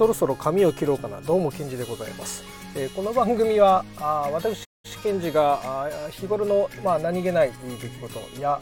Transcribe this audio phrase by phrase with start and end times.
[0.00, 1.20] そろそろ髪を切ろうかな。
[1.20, 2.42] どうもケンジでございます、
[2.74, 4.64] えー、この番組はあ私
[5.02, 8.58] ケンジが日頃の、まあ、何気ない出来事や、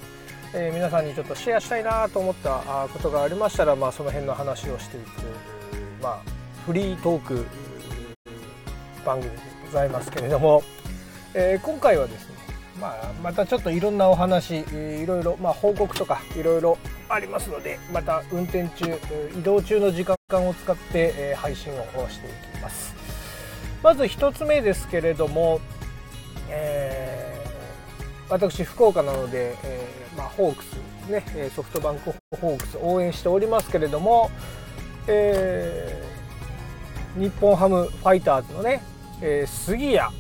[0.53, 5.07] えー、皆さんにちょっとシェアしたいなと思ったことがありましたら、まあ、その辺の話をしていく、
[6.03, 6.23] まあ、
[6.67, 7.47] フリートーク
[9.07, 10.65] 番組でございますけれども、
[11.35, 12.38] えー、今回はですね
[12.81, 18.99] まあ、またちょっといろんなお話いろいろ、まあ、報告とかいろいろありますのでまた運転中
[19.37, 20.17] 移動中の時間
[20.49, 21.77] を使って配信を
[22.09, 22.95] していきます。
[23.83, 25.61] まず1つ目ですけれども、
[26.51, 30.75] えー、私福岡なので、えーまあ、ホークス
[31.09, 31.23] ね
[31.55, 34.31] ソフトバンクホークス応援しておりますけれども、
[35.07, 38.83] えー、日本ハムファイターズのね、
[39.23, 40.13] えー、杉谷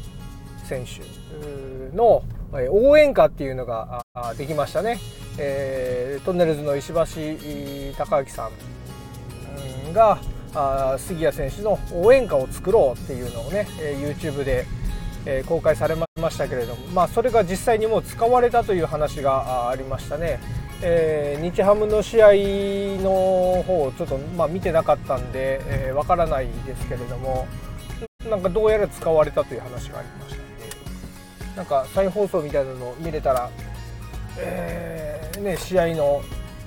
[0.65, 2.23] 選手の
[2.71, 4.05] 応援歌っていうのが
[4.37, 4.99] できましたね、
[5.39, 8.51] えー、トンネルズの石橋貴明さ
[9.89, 10.19] んが
[10.99, 13.67] 杉谷選手の応援歌を作ろうっていうのをね
[14.01, 14.65] YouTube で
[15.47, 20.41] 公開されましたけれども、まあ、それが実際にもう使われたという話がありましたね。
[20.81, 22.29] えー、日ハムの試合
[23.03, 27.49] の方をちょっと、まあ、見てなかったんでわ、えー、からないですけれども
[28.31, 30.48] なんかどうやら使われたという話がありました
[31.59, 33.51] なんか再放送みたいなのを見れたら、
[34.39, 36.23] えー、ね、試合の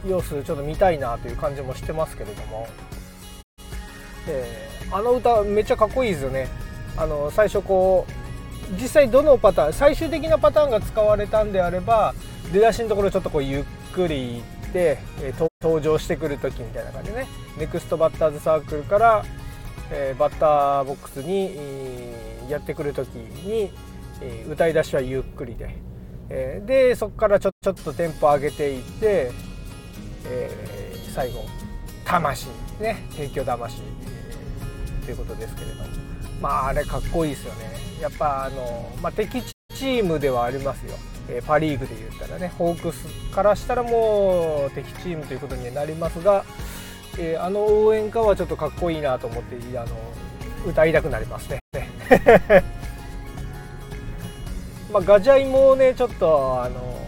[0.06, 2.68] 様子ちょっと見たいなという感じもしてますけれども、
[4.28, 6.50] えー、あの歌めっちゃかっこいいですよね。
[6.98, 8.06] あの最初こ
[8.70, 12.14] う実際どのパターン最終的なパターンが使われたんであれば
[12.52, 17.28] 出だしのところちょっとこうゆっくりいって、えー、登場してくる時みたいな感じでね。
[17.58, 19.24] ネクストバッターズサークルから、
[19.90, 21.56] えー、バッターボックスに、
[22.50, 23.72] やってくる時に
[24.22, 25.76] え歌い出しはゆっくりで、
[26.30, 29.32] えでそこからちょちょっとテンポ上げていって、
[30.26, 31.46] え、最後
[32.06, 32.48] 魂。
[32.80, 33.82] ね提供魂、
[35.04, 35.82] え、ということですけれども。
[36.42, 37.72] まああれかっこいいですよね。
[38.02, 40.96] やっぱあの、まあ、敵チームではありますよ、
[41.30, 42.52] えパ・リーグで言ったらね。
[42.58, 46.44] ホークスからしたらもう敵チームということになりますが、
[47.20, 49.88] え、あの応援歌はちょっとかっこいいなと思ってあの
[50.66, 51.60] 歌いたくなりますね。
[54.92, 57.00] まあ、ガジャイもねちょっとあの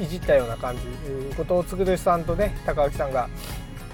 [0.00, 0.82] いじったような感じ
[1.36, 3.28] 後藤嗣さんとね高脇さんが、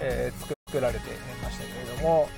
[0.00, 1.10] えー、作られて
[1.42, 2.28] ましたけれども、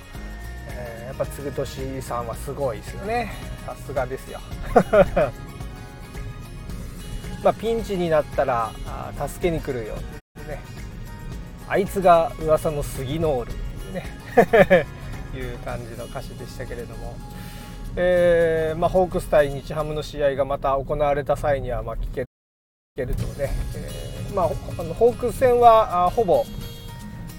[0.69, 3.33] えー、やっぱ嗣俊さんはすごいですよね。
[3.65, 4.39] さすがですよ。
[7.43, 8.71] まあピンチになったら
[9.27, 10.59] 助けに来るよってね。
[11.67, 14.85] あいつが噂の杉ノールっていうね。
[15.35, 17.15] いう感じの歌詞でしたけれども。
[17.97, 22.25] えーまあ、ホークス対日ハムの試合がまた行われた際には、まあ、聞け
[23.05, 26.43] るとね、えーまあ、あのホークス戦はあほぼ、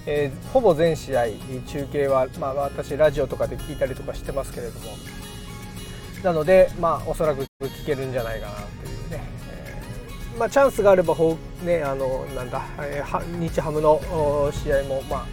[0.06, 1.26] えー、ほぼ全試合
[1.66, 4.86] 中継は、まあ、私ラジオとかで聞いたりとかしてますけれども。
[6.22, 8.66] なので、まあ、おそらく聞けるんじゃないかなとい
[9.06, 13.02] うね、えーまあ、チャンスがあればほ、ね、あのなんだ、え、
[13.38, 14.00] 日ハムの
[14.50, 15.26] 試合も、まあ、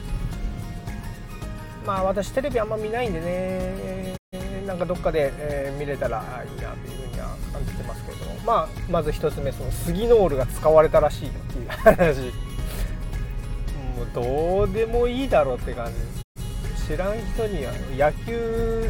[1.86, 4.16] まあ私テレビあんま見ないんでね。
[4.66, 8.26] なんかどっかで、えー、見れたらいいなというふうには感じてますけれど。
[8.26, 12.22] も、まあ、まず1つ目その杉ノールが使われたらしいよっていう話。
[13.98, 16.88] もうどうでもいいだろうって感じ。
[16.88, 18.90] 知らん人には野球、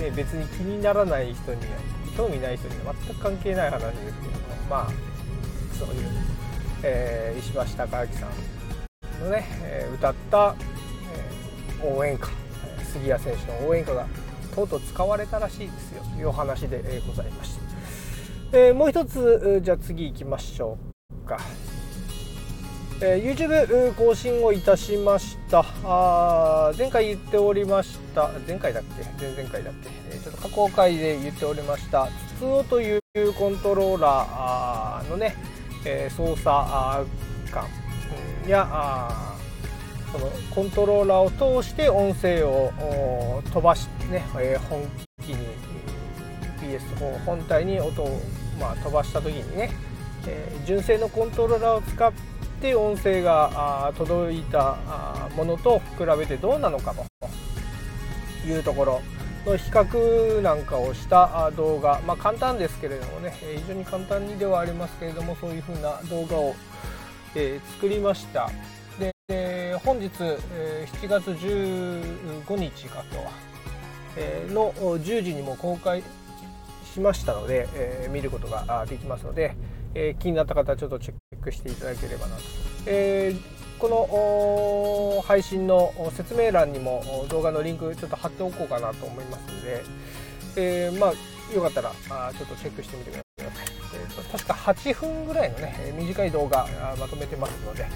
[0.00, 1.66] ね、別に気にならない人には
[2.16, 4.38] 興味ない人には全く関係ない話ですけども。
[4.70, 5.14] まあ
[5.78, 6.08] そういう、
[6.82, 7.96] えー、石橋貴明さ
[9.20, 10.54] んのね、え、歌った、
[11.82, 12.28] え、応援歌。
[12.94, 14.06] 杉谷選手の応援歌が
[14.54, 16.02] とうとう使われたらしいですよ。
[16.14, 17.56] というお話でございまし
[18.52, 20.78] た、えー、もう一つじゃあ次行きましょ
[21.24, 21.38] うか、
[23.00, 25.64] えー、YouTube 更新をいたしました。
[25.84, 28.30] あ前回言っておりました。
[28.46, 28.82] 前回だっ
[29.18, 29.24] け？
[29.26, 29.74] 前々回だっ
[30.10, 32.08] け、ちょっと過去回で言っておりました。
[32.36, 33.00] 筒尾という
[33.38, 35.34] コントローラーのね、
[35.84, 36.44] え、操作
[37.50, 37.66] 感。
[38.46, 39.33] や
[40.14, 44.80] そのコントローラーを通して音声を飛ばしね、え本
[45.26, 45.36] 機に
[46.60, 48.20] PS4 本体に音を、
[48.60, 49.72] まあ、飛ばした時にね、
[50.28, 52.12] え純正のコントローラーを使っ
[52.62, 54.76] て音声が届いた
[55.34, 57.04] ものと比べてどうなのかと
[58.46, 59.02] いうところ
[59.44, 66.54] の比較なんかをした動画、まあ、簡単ですけれどもね非常に簡単にではありますけれどもそういうふうな動画を、
[67.34, 68.48] え作りました。
[69.28, 70.10] で本日、
[70.52, 73.04] え7月15日かと、
[74.18, 76.02] えの10時にも公開
[76.92, 79.56] しましたので、え見ることができますので、
[79.94, 82.42] え気になった方はちょっとチェックしていただければなと。
[82.84, 83.34] え
[83.78, 89.84] この配信の説明欄にも動画のリンクちょっと貼っておこうかなと思いますので、
[90.56, 93.66] えー、まあよかったらあちょっとチェックしてみてください。
[93.94, 96.68] えー、確か8分ぐらいのね短い動画
[96.98, 97.86] まとめてますので、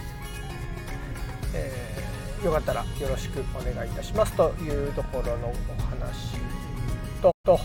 [1.58, 6.37] えー、よかったらよろしくお願いいたしますというところのお話
[7.20, 7.58] とと、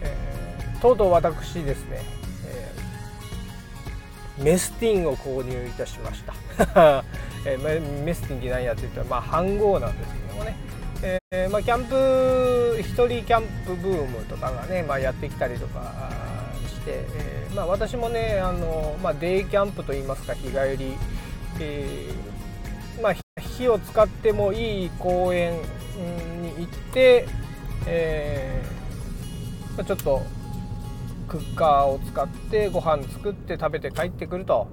[0.00, 2.02] えー、とうとう私ですね、
[2.46, 6.34] えー、メスティンを購入いたしました、
[7.44, 10.56] えー、メスティンって何やって言ったらまあ飯盒なんですけどもね、
[11.34, 16.10] えーまあ、キャンプ一人キャンプブームとかがね、まあ、やってきたりとか
[16.68, 20.94] して、えーまあ、私もねあの、まあ、デイキャンプといいますか日帰り、
[21.58, 22.31] えー、
[23.62, 25.52] 火を使ってもいい公園
[26.42, 27.26] に行って、
[27.86, 30.22] えー、ちょっと
[31.28, 34.68] クッカーを使ってご飯作って食べて帰ってくると。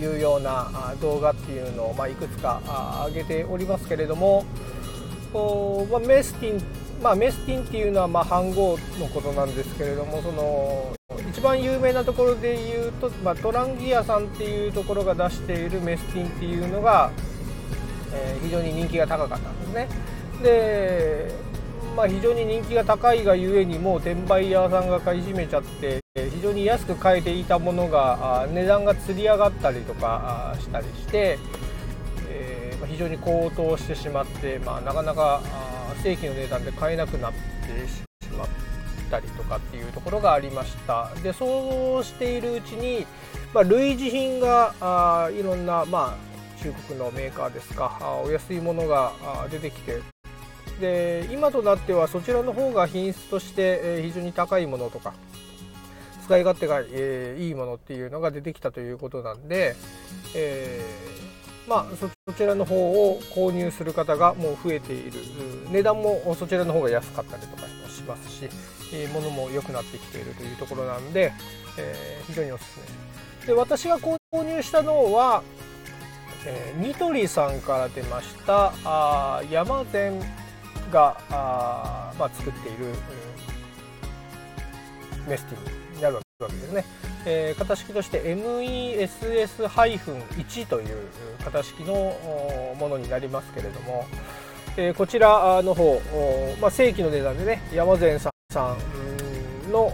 [0.00, 2.62] いうような動画っていうのを、ま、いくつか
[3.06, 4.46] 上げておりますけれども、
[5.90, 6.62] まあ、メスティン
[7.02, 10.94] まあ、メスティンっていうのはまあ飯盒のことなんですけれどもその
[11.30, 17.12] 一番有名なところで言うと、まあ、トランギアさんっていうところが出しているメスティンっていうのが、
[18.12, 19.88] えー、非常に人気が高かったんですね。
[20.42, 21.48] で
[21.96, 31.40] まあ、非常に人気が高いがゆえにもう転売屋さんが買い占めちゃって非常に安く買えていたものが値段がつり上がったりとかしたりして、
[32.28, 35.40] えー、非常に高騰してしまって、まあ、なかなか
[36.02, 38.48] 正規の値段で買えなくなってしまっ
[39.10, 41.10] たりとかっていうところがありました。
[41.22, 43.06] でそうしているうちに、
[43.52, 49.12] まあ、類似品があいろんな、まあ、中国のメーカーですかあお安いものが
[49.50, 50.00] 出てきて。
[50.80, 55.12] で今となってはそちらの方が品質として、非常に高いものとか
[56.22, 59.74] 使い勝手が、えー、いいものっていうのが出てきたということなんで、
[60.36, 61.27] えー
[61.68, 65.20] まあ、そちらの方を購入する方がもう増えている。
[65.70, 68.48] 値段もそちらの方が安かったりとかもしますし、
[68.94, 71.32] えー、物も良くなってきているというところなんで、
[71.78, 72.80] えー、非常におすす
[73.42, 73.46] め。
[73.48, 75.42] で私が購入したのは、
[76.46, 80.18] えー、ニトリさんから出ましたあ山善
[80.90, 82.86] があ、まあ、作っている、
[85.26, 85.62] メスティン。
[85.62, 85.77] になる
[86.44, 86.84] わけですね。
[87.26, 90.86] えー、型式として MESS-1 という
[91.44, 92.14] 型式の
[92.78, 94.06] ものになりますけれども、
[94.76, 96.00] えー、こちらの方、
[96.60, 98.76] まあ、正規の値段でね山善さん
[99.72, 99.92] の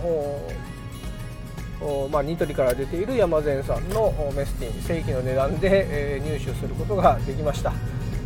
[2.10, 7.74] まあ、ニトリから出ている山善さんのメスティン正規の値段で、えー、入手することができました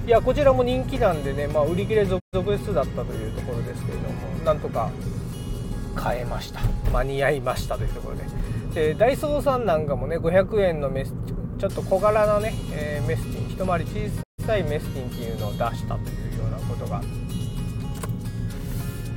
[0.06, 4.93] いやこちらも人気なんでね、まあ、売り切れ続々だったというところですけれどもなんとか
[5.99, 6.61] 買えました。
[6.93, 8.25] 間に合いましたというところで。
[8.75, 11.12] でダイソーさんなんかもね500円のメス
[11.59, 17.03] ちょっと小柄なね、えー、メスティン一回り小さいメスティンっていうのを出したというようなことが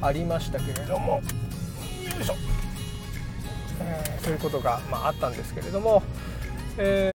[0.01, 1.13] ありましたけれども。
[1.15, 1.21] よ
[2.19, 2.35] いしょ、
[3.81, 6.03] えー、そういうことが、まあ、あったんですけれども、
[6.77, 7.11] え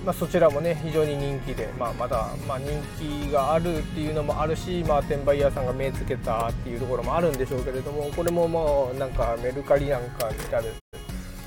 [0.00, 2.68] ー、まあ、そちらもね非常に人気で、まあ、まだ、まあ、人
[2.98, 10.56] 気があるっていうのもあるし、まあ、転売屋さんが目つけたっていうところもあるんでしょうけれどもこれももうなんかメルカリなんか見た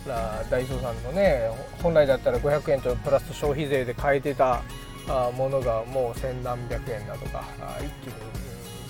[0.10, 1.50] らダイソーさんのね
[1.82, 4.62] 本来だったら500円とプラス消費税で買えてた
[5.38, 7.44] ものがもう千何百円だとか
[7.80, 8.14] 一気に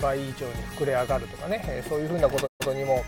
[0.00, 3.02] 倍以上に膨れ上がるとかねそういうふうなことにも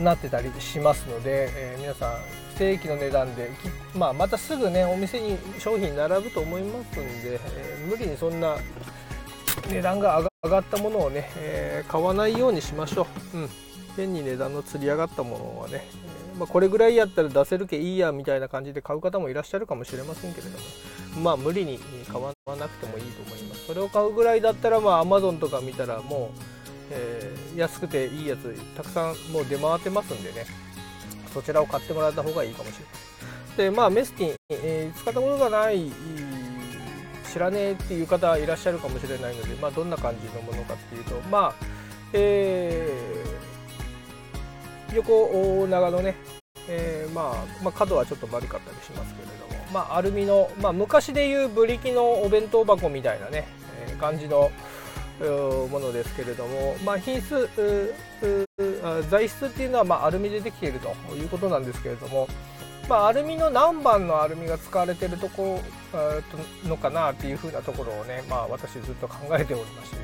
[0.00, 3.50] なってたりしますので、えー、皆さん正規の値段で、
[3.94, 8.56] まあ、またすぐねお店に商品並ぶと思いますんで、えー、無理にそんな
[9.68, 13.48] 値段が上がったものをね、えー、買わないようにしましょう、うん、
[13.96, 15.84] 変に値段のつり上がったものはね、
[16.38, 21.78] まあ、これぐらいやったら出せるけいいやみたいな感じで買う方もいらっしゃるかもしれませんけれどもまあ無理に
[22.10, 23.66] 買わなくてもいいと思います。
[23.66, 26.38] それを買うぐらいだったらまあ Amazon とか見たらもう、
[26.90, 30.44] えー、安くていいやつたくさんもう出回ってますんでね。
[31.34, 32.86] そちらを買ってもらった方がいいかもしれま
[33.48, 35.92] せんでまあメスティン、えー、使ったことがない
[37.30, 41.54] 知らねえっていう方いらっしゃるかもしれないので、まあ、どんな感じのものかっていうとまあ
[42.12, 43.34] えー
[44.94, 46.14] 横長のね、
[46.68, 53.46] えー、まあ、まあ、角はちょっと丸かったりしますけれども、まあ、アルミの、まあ、昔でいうブリキのお弁当箱みたいなね、
[53.88, 54.50] えー、感じの
[55.20, 57.48] ものですけれども、まあ、品質
[59.08, 62.28] 材質っていうのは、ま、アルミでできているということなんですけれども、
[62.88, 65.60] まあ、アルミの何番のアルミが使われてるとこ
[66.64, 69.96] のかなっていうふうなところをね、まあ、私ずっと考えておりまして、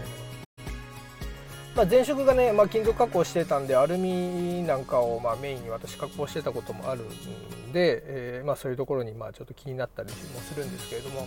[1.74, 11.26] まあ、前職がね、まあ、金属加工してたんでアルミなんかをまメインに私加工してたこともあるんで、えー、ま、そういうところにまあちょっと気になったりもするんですけれども、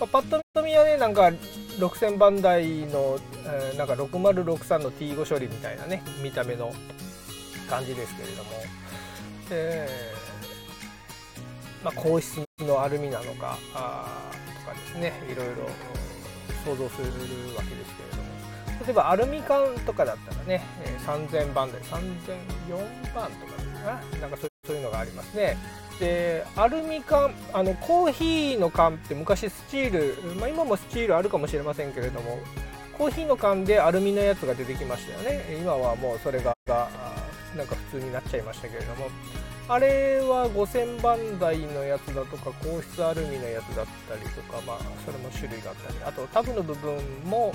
[0.00, 1.30] まあ、パッと見はねなんか
[1.78, 6.72] 6000番台の、えー、なんか6063の T5 処理みたいなね見た目の
[7.68, 8.50] 感じですけれども、
[9.50, 15.12] えー、まあ、硬質のアルミなのかあとかですね。
[15.30, 15.68] いろいろ
[16.64, 17.06] 想像する
[17.56, 18.24] わけですけれども。
[18.84, 25.56] 例えばアルミ缶とかだったらね、えー、3000番台3004番とかですかなんかそういうのがありますね。
[26.00, 32.38] でアルミ缶あのコーヒーの缶って昔スチール、まあ、今もスチールあるかもしれませんけれども
[32.98, 35.56] コーヒーの缶でアルミのやつが出てきましたよね。
[35.60, 36.56] 今はもうそれが
[37.56, 39.08] なんか普通になっちゃいましたけれども。
[39.66, 45.98] あれは5000番台のやつだとか硬質アルミのやつだったりとかまあそれも種類があったり。
[46.04, 47.50] あとタブの部分も、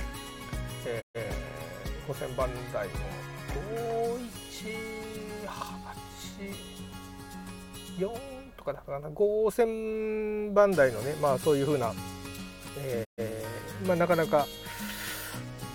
[0.86, 2.94] えー、5000番台の
[8.00, 8.29] 5184
[8.74, 11.94] かだかな5000番台のねまあそういうふうな、
[12.78, 14.46] えー、まあなかなか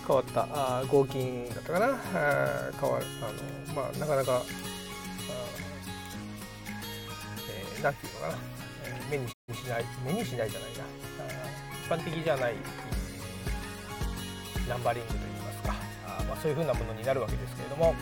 [0.07, 1.87] 変わったあ合金だったかな。
[1.87, 4.43] あ変わあの、まあ、なかなか
[7.49, 8.35] えー、なんていうのかな、
[9.11, 9.33] 目にし
[9.69, 10.85] ない目にしないじゃないな。
[11.99, 12.55] 一般的じゃない
[14.69, 15.75] ナンバリングといいますか。
[16.07, 17.95] あ、まあ、そういうふうなものになるわけですけれども、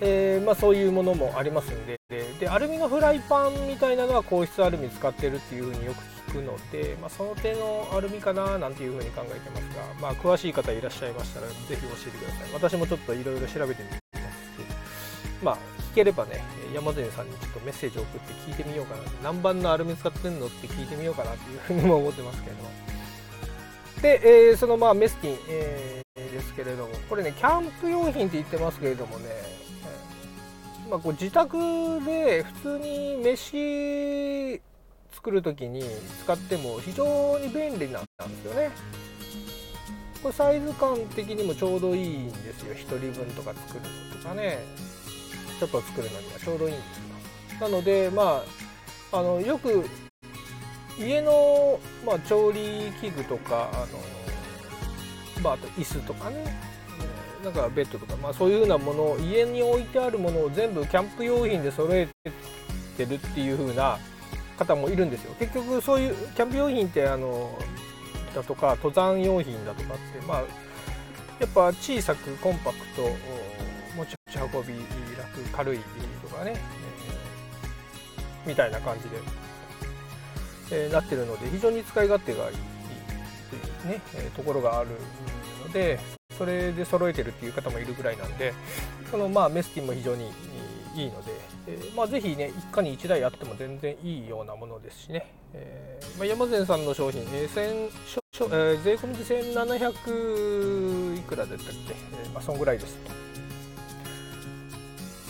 [0.00, 2.01] えーまあ、そういうものもありますんで。
[2.52, 12.52] アルミのフライパンみたいなのは硬質アルミ使ってるっていうふうによく聞くので、まあ、その手のアルミかななんていうふうに考えてますが、まあ、詳しい方いらっしゃいましたらぜひ教えてください。
[12.52, 14.02] 私もちょっといろいろ調べてみますし
[15.42, 15.58] まあ
[15.92, 16.44] 聞ければね
[16.74, 19.02] 山善さんにちょっとメッセージを送って聞いてみようかな。
[19.22, 22.70] 何番のアルミ使ってんのって聞いてみようかなっていうふうにも思ってますけれども。
[24.02, 26.90] で、えー、そのまあメスティン、えー、ですけれども。
[27.08, 29.61] これねキャンプ用品って言ってますけれどもね
[30.92, 31.56] まあ、こう自宅
[32.04, 34.60] で普通に飯
[35.10, 35.82] 作る時に
[36.22, 38.08] 使っても非常に便利なんで
[38.42, 38.70] すよね。
[40.22, 42.74] これサイズ感的にもちょうどいいんですよ。
[42.74, 42.78] 1
[43.10, 43.80] 人分とか作る
[44.10, 44.58] のとかね。
[45.58, 47.68] ちょっと作るのにはちょうどいいんですよ。
[47.70, 48.44] なのでま
[49.12, 49.88] ああのよく
[50.98, 56.71] 家の、まあ、調理器具とかあの、まあ、あと椅子とかね。
[57.42, 62.08] なんかベッドとか、まあ、そういうようなものを家に置いてあるものを全部キャンプ用品で揃え
[62.96, 63.98] てるっていう風な
[64.56, 65.34] 方もいるんですよ。
[65.38, 67.58] 結局そういうキャンプ用品ってあの
[68.34, 70.42] だとか登山用品だとかってまあ
[71.40, 73.02] やっぱ小さくコンパクト
[73.96, 74.74] 持ち運び
[75.18, 75.78] 楽軽い
[76.22, 79.08] とかね、えー、みたいな感じ
[80.70, 82.56] で、えー、なってるので非常に使い勝手がいい
[83.50, 84.90] というね、えー、ところがある
[85.66, 85.98] ので
[86.42, 88.52] それで揃えてるっていう方もいるぐらいなんで
[89.12, 90.24] このまあメスティンも非常に
[90.96, 91.30] いいので、
[91.68, 101.94] えー、まあ、ぜひね一家に1台あっても全然いいようなものですしね、えー、まあ、山善さんの商品、えーえー、税込みで1700いくらだったっけ、
[102.24, 102.98] えー、まあ、そんぐらいです。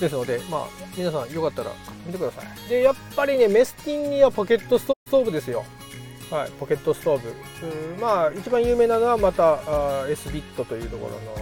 [0.00, 0.66] ですので、まあ、
[0.96, 2.68] 皆さんよかったら買ってみてください。
[2.70, 5.62] でやっぱりねメスティンにはポケットストーブですよ。
[6.32, 11.38] はい、ポケットストーブまあ一番有名なのはまたあ S ビットというところの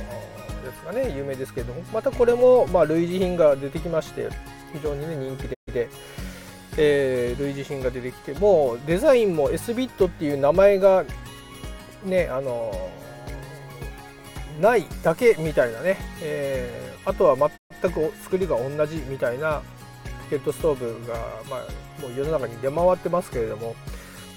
[0.66, 4.28] やつがね有名ですけれどもまたこれも、まあ、類似品が出てきまして
[4.73, 5.88] 非常にね人気で、
[6.76, 11.04] えー、類似品が出てきてもうデザインも S ビットっていう名前が
[12.04, 12.90] ねあの
[14.61, 19.62] ないだけみたいなね、えー、あとは全く作りが同じみたいな
[20.25, 21.14] ポケットストーブが、
[21.49, 23.76] まあ、もう世の中に出回ってますけれども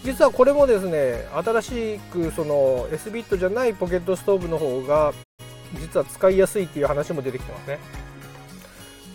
[0.04, 5.14] 実はこれもですね新しくその S ビットじゃないポケットストーブの方が
[5.80, 7.80] 実は使いやすいっていう話も出てきてますね。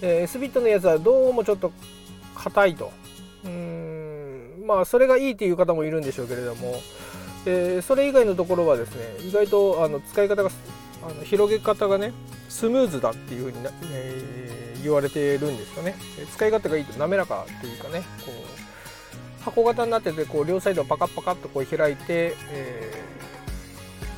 [0.02, 1.72] え、S ビットのやつはどうもちょっと
[2.34, 2.90] 硬いと。
[3.44, 6.80] うんまあそれがいいっていう方もいるんでしょうけれども、
[7.46, 10.50] えー、それ以外のところはですね意外とあの使い方が
[11.02, 12.12] あの広げ方がね
[12.48, 15.94] スムーズだっていうふうにな、えー、言われてるんですよね。
[16.32, 18.57] 使い勝手がいいと滑らかというかねこう
[19.44, 23.04] 箱型になっててこう両サイドをパカッパカッとこう開いて、え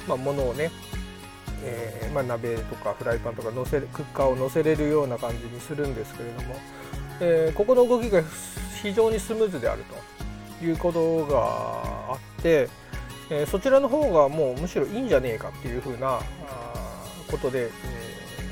[0.06, 0.70] ーまあ、物をね
[1.62, 6.56] えー、まあ、鍋とかフライパンとか乗せクッカーを乗せれるような感じにするんですけれども、
[7.20, 8.22] えー、ここの動きが
[8.82, 9.84] 非常にスムーズである
[10.58, 12.68] ということがあって、
[13.30, 16.20] えー、そちらの方がもうむしろいいんじゃねえかっていうふうな
[17.30, 17.70] ことで、え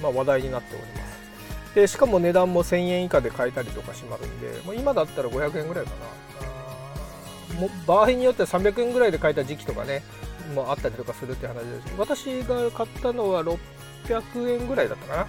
[0.03, 1.75] まあ、話題になっております。
[1.75, 6.28] でしかも値段も1000円以下で買えたりとかしますんでもう今だったら500円ぐらいかな。
[7.87, 10.03] 場合によっては300円ぐらいで買えた時期とかね
[10.55, 15.27] もあったりとかするって話です私が買ったのは600円ぐらいだったかな、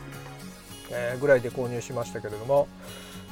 [0.92, 2.68] えー、ぐらいで購入しましたけれども、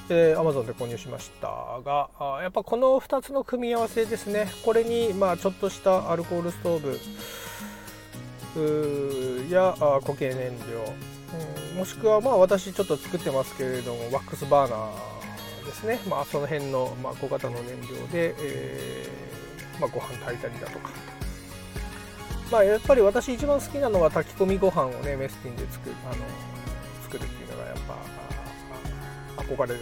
[0.10, 1.48] えー、Amazon で購入しました
[1.84, 4.48] があやっぱこの2つの組み合わせですね。
[4.64, 7.00] これにまあちょっとしたアルコールストーブ
[9.50, 10.94] やあ固形燃料、
[11.72, 15.17] うん、もしくはまあ私ちょっと作ってますけれどもワックスバーナー
[15.78, 20.90] ですね、まあ、その辺の、まあ、小型の燃料で、えーまあ、ご飯炊いたりだとか。
[22.52, 26.24] まあ、やっぱり私一番好きなのは炊き込みご飯をねメスティンで作るあの
[27.04, 27.76] 作るっていうのがやっ
[29.36, 29.80] ぱ憧れる、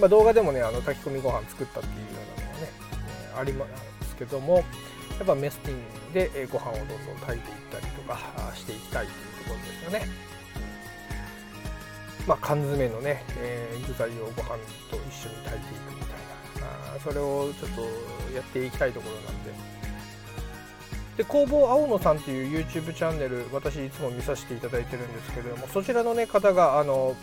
[0.00, 2.72] まあ、動画でもねあの炊き込みご飯作ったっていうようなのはね、
[3.36, 3.66] え、ありま
[4.02, 4.62] すけどもや
[5.22, 8.18] っぱメスティンでご飯をどんどん炊いていったりとか
[8.56, 10.27] していきたいというところですよね。
[12.28, 14.48] まあ、缶詰のね、えー、具材をご飯
[14.90, 17.80] と一緒に炊いていくみたいなあそれをちょっと
[18.36, 19.78] やっていきたいところなんで。
[21.16, 27.16] で工房青野さんという YouTube チャンネル私いつも見させていただいてるんですけれどもそちらの、ね、方があの、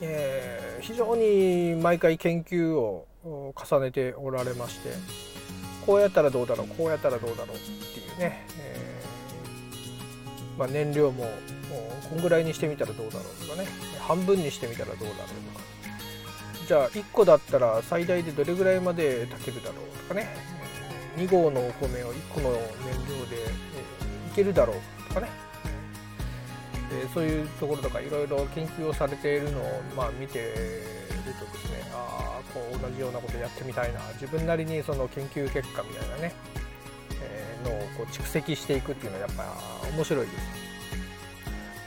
[0.00, 4.88] えー、非常に毎回研究を重ねておられまして
[5.84, 11.28] こうやったらどうだろうこうやったらどうだろうっていうね、えー、まあ、燃料も
[12.08, 13.68] こんぐらいにしてみたらどうだろうとかね
[14.06, 15.22] 半分にしてみたらどうだろうと
[15.58, 15.64] か。
[16.66, 20.28] じゃあ1個だったら最大でどれぐらいまで炊けるだろうとかね。
[21.16, 22.60] 2合のお米を1個の燃
[23.08, 25.28] 料で、いけるだろうとかね、
[27.12, 30.44] そういうところとかいろいろ研究をされているのを、まあ、見てる
[31.38, 34.00] とですねああこう同じようなことやってみたいな。
[34.20, 36.34] 自分なりにその研究結果みたいなね、
[37.64, 39.44] のをこう蓄積していくっていうのはやっぱ
[39.94, 40.63] 面白いです。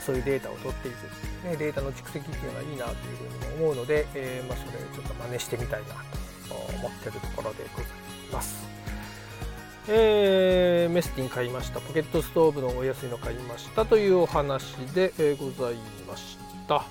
[0.07, 0.95] そういうデータを取っていく、
[1.49, 2.95] ね、データの蓄積っていうのはいいなという
[3.51, 5.87] ふうに思うので、えー、まあ、それちょっと真似してみたいな
[6.47, 7.91] と思ってるところでござい
[8.31, 8.65] ます。
[9.89, 11.81] えー、メスティン買いました。
[11.81, 15.75] ポケットストーブのお安いの買いましたというお話で、えー、ござい
[16.07, 16.37] まし
[16.69, 16.85] た。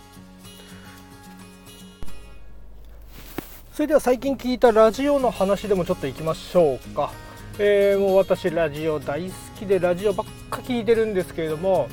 [3.72, 7.12] それでは最近聞いたラジオの話でもちょっといきましょうか、
[7.58, 11.88] えー、もう私ラジオ大好きでラジオばっか聞いてるんですけれども、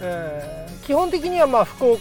[0.00, 1.98] えー、基本的にはまあ福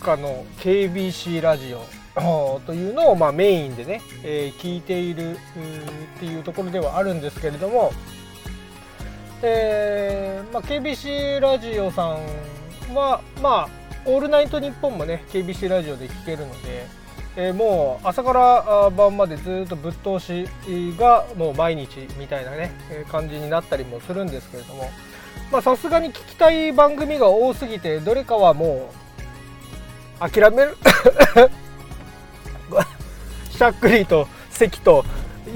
[0.00, 5.38] 岡の KBC ラジオというのをまあメインでね、えー、聞いているっ
[6.18, 7.92] ていうところではあるんですけれども、
[9.42, 13.68] えーまあ、KBC ラジオさんはまあ
[14.04, 16.86] 「オールナイトニッポン」もね KBC ラジオで聞けるので、
[17.36, 20.48] えー、もう朝から晩までずっとぶっ通し
[20.98, 22.72] がもう毎日みたいなね
[23.10, 24.90] 感じになったりもするんですけれども
[25.62, 28.90] さすがに聞きたい番組が多すぎてどれかはも
[30.20, 30.76] う諦める。
[33.50, 35.04] しゃっくりと咳と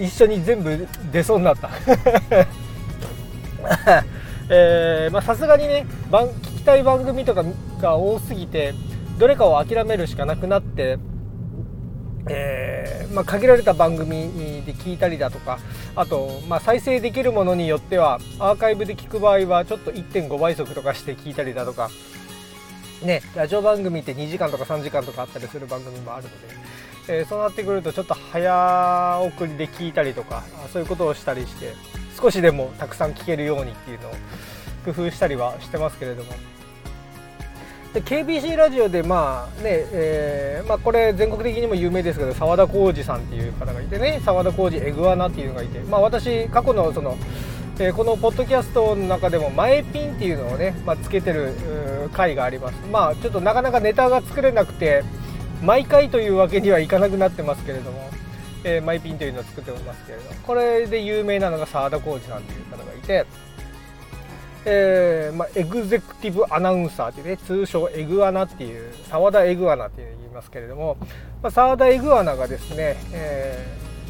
[0.00, 1.70] 一緒に全部出そうになった。
[4.48, 7.44] えー、まあさすがにね聞きたい番組とか
[7.81, 8.74] が多すぎて
[9.18, 10.98] どれかを諦めるしかなくなって、
[12.28, 14.30] えー、まあ、限られた番組
[14.64, 15.58] で聞いたりだとか
[15.96, 21.90] あと、まあ、再生できるものによってはアーカイブで聞く場合はちょっと1.5倍速とかして聞いたりだとか
[23.02, 31.74] ねラジオ番組って2時間とか3時間とかあったりする番組もあるのでえー、そうなってくるとちょっと早送りで聞いたりとかそういうことをしたりして
[32.16, 34.12] 少しでもたくさん聞けるようにっていうのを
[34.85, 36.32] 工夫したりはしてますけれども。
[37.92, 47.16] で KBC ラジオでまあね、えー、まあ、これ全国的にも有名ですけど澤田浩二さんっていう方がいてね澤田浩二エグアナっていうのがいてまあ私過去のその
[47.78, 51.55] えー、このポッドキャストの中でも前ピンっていうのをね、まあ、つけてる
[52.12, 52.74] 回があります。
[52.92, 55.02] まあちょっとなかなかネタが作れなくて
[55.62, 58.11] 毎回というわけにはいかなくなってますけれども、
[58.62, 63.24] えー、マイピンというのを作っておりますけれどこれで有名なのが澤田浩二さんという方がいて、
[64.64, 70.96] えーまあ、エグゼクティブアナウンサーっていうね通称エグアナっていう澤田エグアナっていう言いますけれども、
[71.42, 73.66] まあ、澤田エグアナがですね、え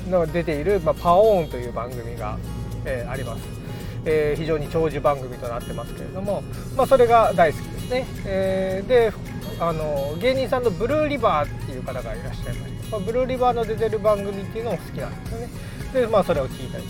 [0.07, 2.37] ー、の出ている、まあ、パオーンという番組が、
[2.85, 3.63] えー、あります。
[4.05, 6.43] えー、非常に長寿番組となってますけれども、
[6.77, 8.07] まあ、それが大好きですね。
[8.27, 9.13] えー、で
[9.61, 15.49] あの芸人さんのブルーリバーっていう方がいらっしゃいまして、まあ、ブルーリバーの出てる番組っていうのも好きなんですよね
[15.93, 16.85] でまあそれを聞いたり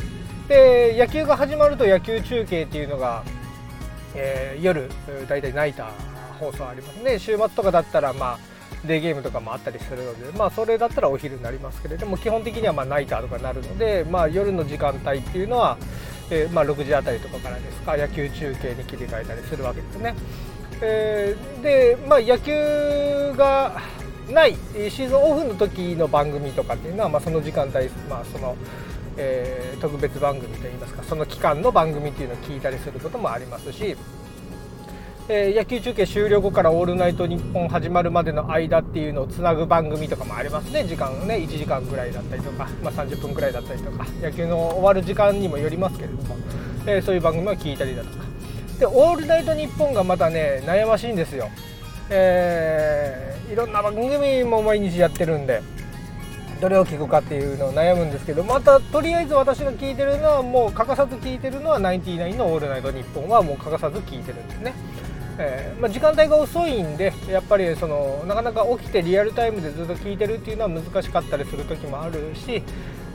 [0.48, 3.22] で野球が始まると野球中継っていうのが、
[4.14, 4.88] えー、夜
[5.28, 5.90] 大体ナイター
[6.38, 8.52] 放送ありますね週末とかだったらまあ
[8.86, 15.78] デーゲームとかもあったりするので、まあ、それだったらお昼になりますけれども基本的にはまナイターとかになるので、まあ、夜の時間帯っていうのは、
[16.30, 20.14] えー、まあ、6時あたりとかからですか野球中継に切り替えたりするわけですね。
[20.80, 22.52] えー、で、まあ、野球
[23.36, 23.80] が
[24.28, 28.56] ないシーズンオフの時の番組とかっていうのは、まあ、その時間帯、まあその
[29.16, 33.96] えー、特別番組といいますかその期間の番組っていうのを聞いたりすることもありますし、
[35.28, 40.84] えー、野球中継終了後から「オールナイトニッポン」始まるまでの間っていうのをつなぐ番組とかもありますね。
[40.84, 46.36] 時間ね1時間ぐらいだったりとか、まあ、30分ぐらいだったりとか野球の終わる時間にもよりますけれども、
[46.86, 48.24] えー、そういう番組を聞いたりだとか。
[48.80, 51.48] で「オールナイトニッポン」がまたね悩ましいんですよ、
[52.10, 55.62] えー、いろんな番組も毎日やってるんで。
[56.62, 64.72] どれを聞くかっていうのを悩むんですけどまたとりあえず私が聞いてるのはもう欠かさず聞いてるのはナインティナインの「オールナイトニッポン」はもう欠かさず聞いてるんですね
[65.38, 72.62] えー、まあ、時間帯が遅いんでやっぱりそのなかなか起きてリアルタイムでずっと聞いてるっていうのは難しかったりする時もあるし、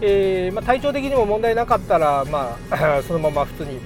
[0.02, 3.80] えー、まあ、体調的にも問題なかったら、まあ、 そのまま普通に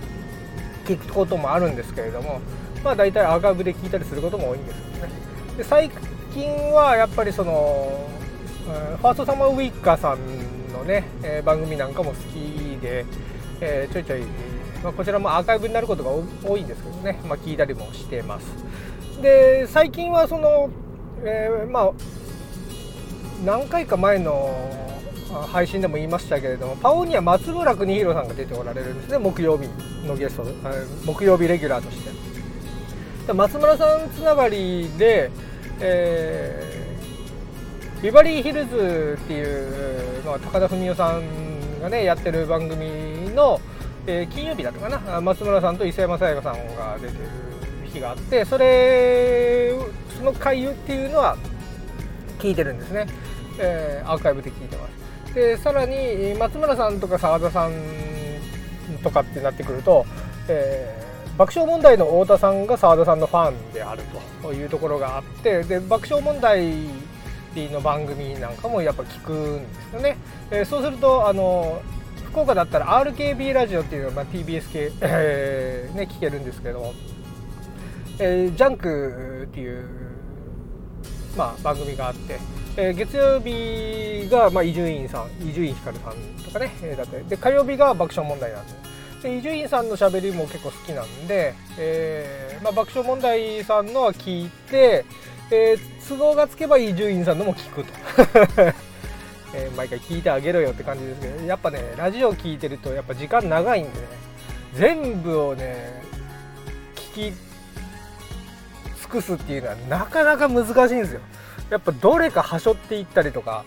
[0.86, 2.40] 聞くこともあるんですけれども、
[2.84, 5.14] まあ、大体アーカイブで聞いたりすることも多いんですよね。
[5.58, 5.92] で最
[6.34, 8.08] 近はやっぱりその
[8.66, 10.20] ファーストサマーウイカさん
[10.72, 13.06] のね、えー、番組なんかも好きで、
[13.60, 14.22] えー、ちょいちょい
[14.84, 18.48] まあ、こちらもアーカイブになることが多いんですけどね、まあ、聞いたりもしてます。
[19.22, 20.72] で最近はその、
[21.24, 21.92] えー、まあ
[23.46, 24.50] 何回か前の
[25.52, 29.68] 配信でも言いましたけれどもパオには松村邦弘さんが出ておられるんですね木曜日
[30.08, 30.46] のゲスト
[31.06, 32.12] 木曜日レギュラーとして。
[33.34, 35.30] 松村さんつながりで、
[35.80, 36.91] えー、
[38.02, 43.62] ビバリーヒルズっていう、まあ、高田文夫さんがねやってる番組の、
[44.08, 45.22] えー、金曜日だったかな。
[45.22, 47.20] 松村さんと伊勢山さやかさんが出てる
[47.86, 49.76] 日があってそれ
[50.18, 51.38] その回遊っていうのは
[52.40, 53.06] 聞いてるんですね、
[53.60, 54.88] えー、アーカイブで聞いてま
[55.28, 55.34] す。
[55.36, 57.72] でさらに松村さんとか澤田さん
[59.04, 60.06] とかってなってくると、
[60.50, 64.02] えー、爆笑問題の太田さんが澤田さんのファンである
[64.42, 66.88] というところがあってで爆笑問題
[67.72, 70.18] の番組なんかもやっぱ聞くんですよね、
[70.52, 71.82] えー、そうするとあの
[72.32, 76.94] 福岡だったら RKB ラジオっていうのまあ、TBS 系、えー、ね、聞けるんですけど、
[78.20, 79.86] えー、ジャンクっていう、
[81.38, 82.40] まあ、番組があって、
[82.78, 86.14] えー、月曜日が伊集院さん伊集院光さん
[86.46, 88.92] とかね、えー、だってで火曜日が爆笑問題なんで。
[89.24, 95.06] 伊集院さんのしゃべりも結構好きなんで、えーまあ、爆笑問題さんのは聞いて、
[95.52, 97.94] えー、都合がつけば伊集院さんのも聞くと。
[99.54, 104.08] えー、毎回聞いてあげろよって感じですけどやっぱねラジオ聞いてるとやっぱ時間長いんでね。
[104.74, 106.02] 全部をね
[106.96, 107.36] 聞き
[109.02, 111.20] 尽くすっていうのはなかなか難しいんですよ。
[111.70, 113.66] やっぱどれかはしょっていったりとか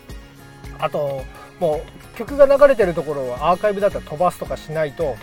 [0.78, 1.22] あと
[1.60, 1.82] も
[2.14, 5.16] う曲が流れてるところをアーカイブだったら飛ばすとかしないと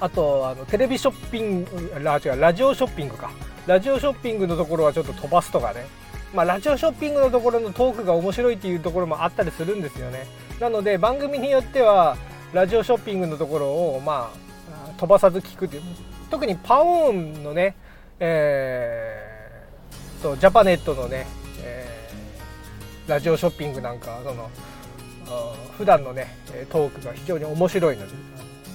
[0.00, 1.98] あとあのテレビショッピング違
[2.30, 3.30] うラジオショッピングか。
[3.66, 5.86] ラジオショッピングのところはちょっと飛ばすとかね。
[6.34, 10.26] まあ、ラジオショッピングのところのトークが面白いっていうところもあったりするんですよね。
[10.60, 12.16] なので番組によっては
[12.52, 14.32] ラジオショッピングのところをま
[14.88, 15.82] あ飛ばさず聞くっていう。
[16.30, 17.76] 特にパオーンのね
[18.20, 21.26] えー、とジャパネットのね、
[21.62, 24.50] えー、ラジオショッピングなんかその
[25.76, 26.28] 普段のね
[26.70, 28.14] トークが非常に面白いので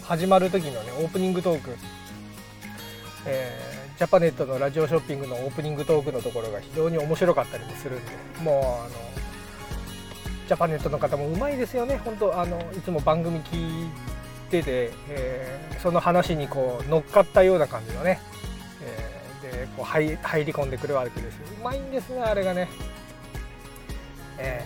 [0.04, 1.76] 始まる時のねオープニングトーク、
[3.26, 3.69] え
[4.00, 8.90] ジャパネットのラジオショッピングのオープニングトークのところが非常に面白かったりもするんでもうあの
[10.48, 12.00] ジャパネットの方もうまいですよね。
[12.06, 13.90] 本当あのいつも番組聞い
[14.50, 18.22] てて、えー、その話にこう乗っかったような感じのね、
[18.82, 22.70] えー、でこう入入り込んでくるわけですうまいんですねあれがね、
[24.38, 24.64] え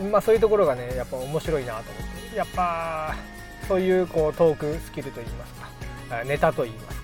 [0.00, 2.36] ー、まあそういうところがねやっぱ面白いなと思って。
[2.36, 3.14] やっぱ
[3.68, 7.01] そういうこうトークスキルといいますかネタといいますか。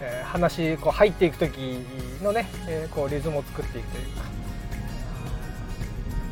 [0.00, 1.84] えー、話こう入っていく時
[2.22, 4.38] のね、えー、こうリズムを作っていくというか。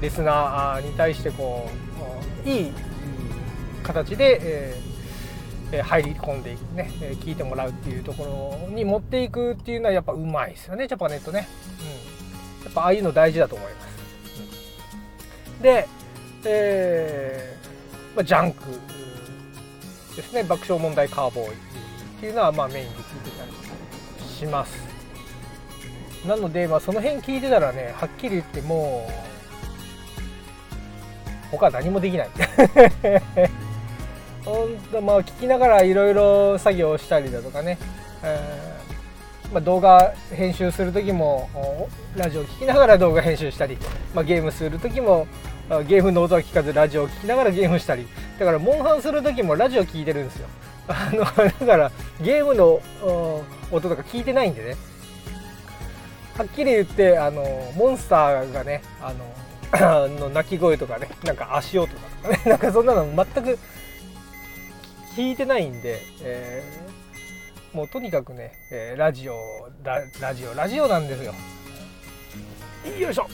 [0.00, 1.70] リスナーに対してこ
[2.44, 2.72] ういい
[3.82, 4.74] 形で、
[5.72, 6.90] えー、入り込んでいくね
[7.22, 11.48] 聞いてもらうっていうところに持っていくっていうのはやっぱうまいですよねジャパネットね、
[12.60, 15.88] うん、やっぱああいうの大事だと思います、で、
[16.44, 18.64] えーまあ、ジャンク
[20.14, 20.42] ですね。
[20.44, 21.56] 爆笑問題カーボーイ
[22.16, 23.52] っていうのはまあメインで聞いてたり
[24.28, 24.86] します。
[26.26, 29.08] なので、まあ、その辺聞いてたらねはっきり言っても
[31.52, 32.30] う他何もできない。
[34.44, 37.78] 本当まあ聞きながらいろいろ作業したりだとかね、
[38.22, 41.50] えー、まあ、動画編集する時も
[42.16, 43.76] ラジオ聞きながら動画編集したり、
[44.14, 45.26] まあ、ゲームする時も
[45.88, 48.06] ゲームの音は聞かずラジオを聞きながらゲームしたり。
[48.38, 50.48] だからモンハンする時もラジオ聞いてるんですよ。
[50.88, 52.80] あのだからゲームの
[53.70, 54.76] 音とか聞いてないんでね。
[56.36, 57.42] はっきり言ってあの
[57.76, 63.58] モンスターがねあの の鳴き声とかねなんか足音とかね なんかそんなの全く
[65.16, 71.34] 聞いてないんで、えー、もうとにかくね、えー、ラジオララジオラジオなんですよ。
[73.00, 73.26] よいしょ。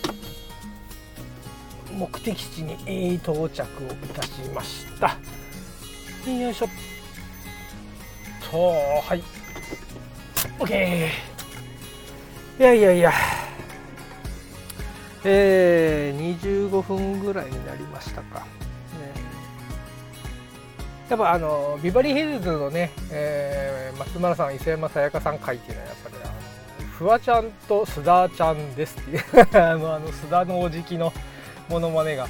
[1.92, 5.16] 目的地に到着をいたしました。
[6.30, 6.68] よいしょ。
[8.52, 8.58] と
[9.00, 9.22] はい。
[10.58, 11.06] OK
[12.58, 13.12] いやいやいや。
[15.24, 18.44] えー、25分ぐらいになりましたか、ね、
[21.08, 26.26] やっぱあのビバリーヒルズのね、えー、松村さん伊勢山さやかさん会っていうのはやっぱり、あ
[26.82, 29.20] のフワちゃんと須田ちゃんですっていう。
[29.56, 31.12] あの須田のおじきの
[31.68, 32.26] モノマネが。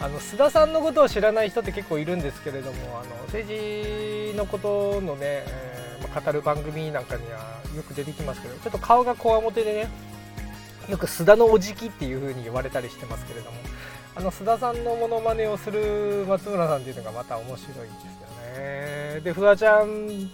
[0.00, 3.52] あの須田さんのことを知らない人って結構いるんですけれどもあの政
[4.32, 9.88] 治のことのね、えーまあ、語る番組なんかにはよく出てきますけどちょっと顔がこわもてでね
[10.88, 13.56] よく須田のおじきっていう風に言われたりしてますけれども
[14.16, 18.24] あの須田さんのモノマネをする松村さんっていうのがまた面白いんですよ
[18.58, 19.20] ね。
[19.24, 20.28] でフワちゃん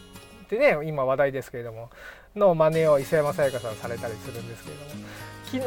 [0.44, 1.90] ってね今話題ですけれども
[2.34, 5.29] の真似を磯山さやかさんされたりするんですけれども。
[5.50, 5.64] 昨日、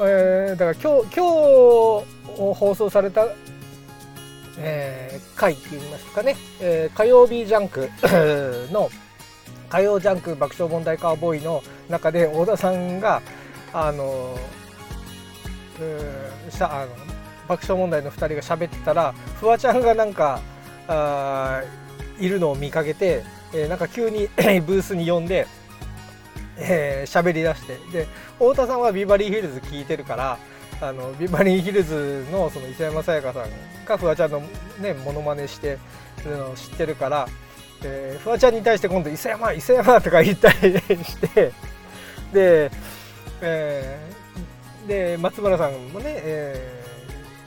[0.00, 3.28] えー、だから今日今日放送された、
[4.58, 7.88] えー、回って言いますかね、えー、火曜日ジャンク
[8.74, 8.90] の
[9.68, 13.22] 火曜ジャンク爆笑問題カーボーイの中で太田さんが
[13.72, 14.36] あの
[16.48, 16.90] うしたあの
[17.46, 20.40] 爆笑問題の2人が喋ってたらフワちゃんがなんか
[20.88, 21.62] あ
[22.18, 23.22] いるのを見かけて、
[23.54, 24.26] えー、なんか急に
[24.66, 25.46] ブースに呼んで
[26.58, 27.76] えー、喋り出して。
[27.92, 28.06] で
[28.38, 30.38] 太田さんはビバリーヒルズ聞いてるから
[30.80, 33.48] あのビバリーヒルズのその伊勢山さやかさん
[33.86, 34.40] がフワちゃんの
[34.80, 35.78] ねモノマネして
[36.24, 37.28] るのを知ってるから、
[37.82, 41.52] えー、フワちゃんに対して今度「伊勢山伊勢山」とか言ったりして
[42.32, 42.70] で,、
[43.40, 46.84] えー、で松村さんもね、え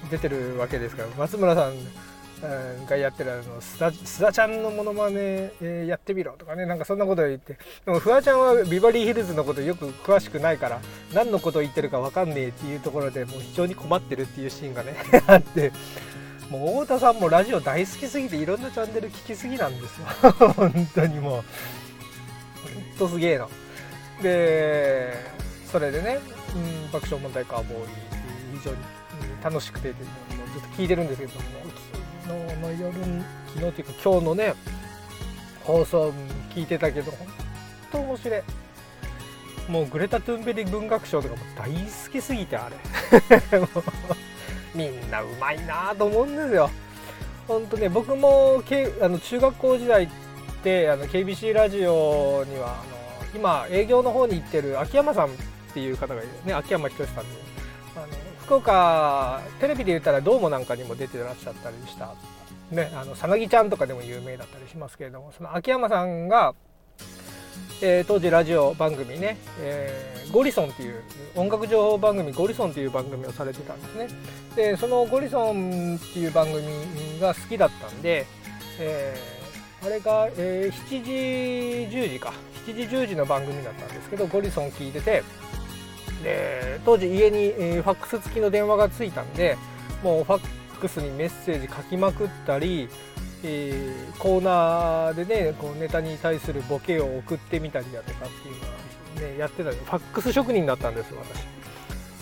[0.06, 1.74] ー、出てるわけですから松村さん
[2.41, 5.52] がやってるあの須田須田ちゃんのものまね、
[5.88, 7.58] やってみろとかねなんかそんなこと言って。
[7.86, 10.80] でもフワちゃんはビバリーヒルズのことよく詳しくないから
[11.13, 14.95] 何のことを言ってるか分かんねえっていうところでもう非常に困ってるっていうシーンがね
[15.28, 15.71] あって。
[16.50, 20.32] もう太田さんもラジオ大好きすぎていろんなチャンネル聞きすぎなんですよ。
[20.56, 21.43] 本当にもう。
[22.73, 23.50] ほんとすげえの。
[24.21, 25.13] で
[25.69, 26.19] それでね、
[26.56, 27.88] うん、爆笑問題カーボーイ
[28.60, 28.78] 非常に、
[29.43, 29.95] 楽しくてて
[30.54, 31.66] ずっと聞いてるんですけども。
[32.28, 32.94] の夜
[33.48, 34.54] 昨日っていうか今日のね
[35.63, 36.13] 放送
[36.54, 37.28] 聞いてたけど本
[37.92, 38.42] 当面白い。
[39.68, 41.78] もうグレタ・トゥンベリ文学賞とかも大好
[42.12, 42.76] きすぎてあれ。
[44.74, 46.70] みんなうまいなと思うんですよ。
[47.48, 50.10] 本当ね僕もけあの中学校時代っ
[50.63, 52.98] てあの KBC ラジオにはあの
[53.36, 55.30] 今営業の方に行ってる秋山さんっ
[55.74, 57.47] ていう方がいるね秋山仁さんで
[58.48, 62.16] 福岡テレビで言ったら「どうも」なんかにも出てらっしゃったりした。
[62.72, 66.54] ねあのさなぎちゃんとかでも有名だったりしますけれどもその秋山さんが、
[67.82, 71.02] えー、当時ラジオ番組ね、えー、ゴリソンっていう
[71.36, 74.08] 音楽情報番組ゴリソンっていう番組をされてたんですね。
[74.56, 78.26] でそのゴリソンっていう番組が好きだったんで、
[78.80, 81.12] えー、あれが、え、7時
[81.98, 82.34] 10時か。
[82.66, 85.24] 7時10時の番組だったんですけどゴリソン聞いてて
[86.23, 89.58] で当時家に、えー、ファックス付きの電話がついたんで
[90.03, 92.89] もうファックスにメッセージ書きまくったり、
[93.43, 101.58] えー、コーナーでねこうネタに対するボケを送ってみたりだとかっていうのは、ね、やってたファックス職人だったんです私。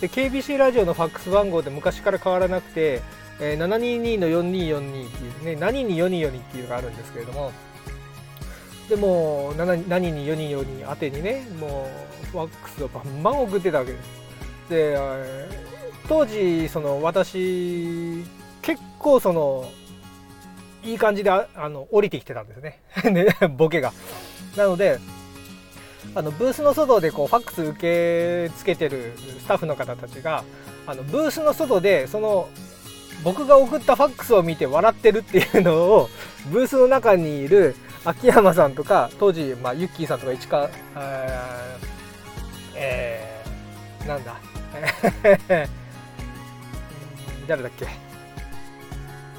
[0.00, 3.00] で KBC ラジオのファックス番号って昔から変わらなくて、
[3.40, 7.52] えー、722の4242っていうね何に4242っていうのがあるんですけれども
[8.88, 11.88] でも何に4242宛てにねも
[12.22, 14.70] うファックスをバンバン送ってたわけです。
[14.70, 14.98] で
[16.08, 18.24] 当時その私
[18.62, 19.68] 結構その
[20.84, 22.80] いい感じであの降りてきてたんですね。
[23.10, 23.92] ねボケが。
[24.56, 24.98] なので
[26.14, 30.44] あのブースの外でこうファックス受け付けてるスタッフの方たちが
[30.86, 32.48] あのブースの外でその
[33.24, 36.08] 僕が送ったファックスを見て笑ってるっていうのを
[36.50, 37.74] ブースの中にいる
[38.06, 40.70] 秋山さんとか当時、まあ、ユッキーさんとか市川
[42.76, 44.36] えー、なんだ？
[47.48, 47.86] 誰だっけ？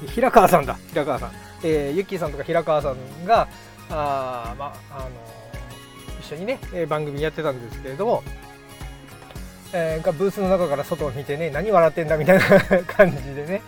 [0.06, 0.76] 平川さんだ。
[0.90, 3.48] 平川さん、えー、ユッキーさんとか平川さんが
[3.90, 5.08] あ、まあ、あの
[6.20, 8.22] 一緒にね番組やってたんですけれども、
[9.72, 12.44] えー、がブースの中から外を見てね何笑ってんだみたいな
[12.84, 13.62] 感じでね、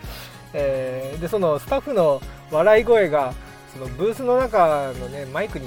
[0.53, 3.33] えー、でそのスタッフの笑い声が
[3.73, 5.67] そのブースの中のねマイクに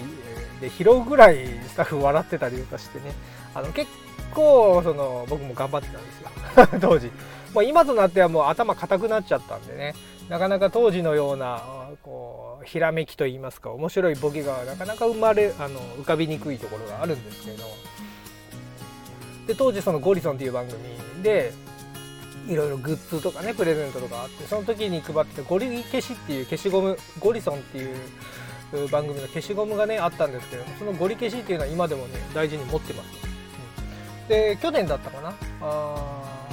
[0.62, 3.14] で拾うぐらいスタッフ笑ってたりとかしてね。
[3.54, 3.92] あの結
[4.34, 6.80] 構その僕も頑張ってたんですよ。
[6.82, 7.12] 当時。
[7.54, 9.94] まあ、今となってはもう頭固くなっちゃったんでね。
[10.30, 11.62] なかなか当時のような
[12.02, 17.64] こうひらめきといいますか面白いボケがなかなか生まれあの浮かびにくいところがあるんですけど。
[19.48, 20.82] で当時そのゴリソンっていう番組
[21.22, 21.52] で
[22.48, 27.86] いろいろグッズとかねプレゼントとかあってその時に配ってたゴリ消しっていう消しゴムゴリソンってい
[28.86, 33.08] う番組の消しゴムがねあったんですけどそのゴリ消しっていうのは今でもね大事に持ってます、
[34.24, 35.34] うん、で去年だったかな？
[35.62, 36.48] あ、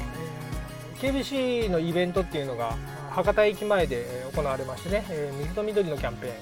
[0.94, 2.76] えー、KBC のイベントっていうのが
[3.11, 6.33] 博多駅前で行われましてね、えー、水と緑のキャンペーン、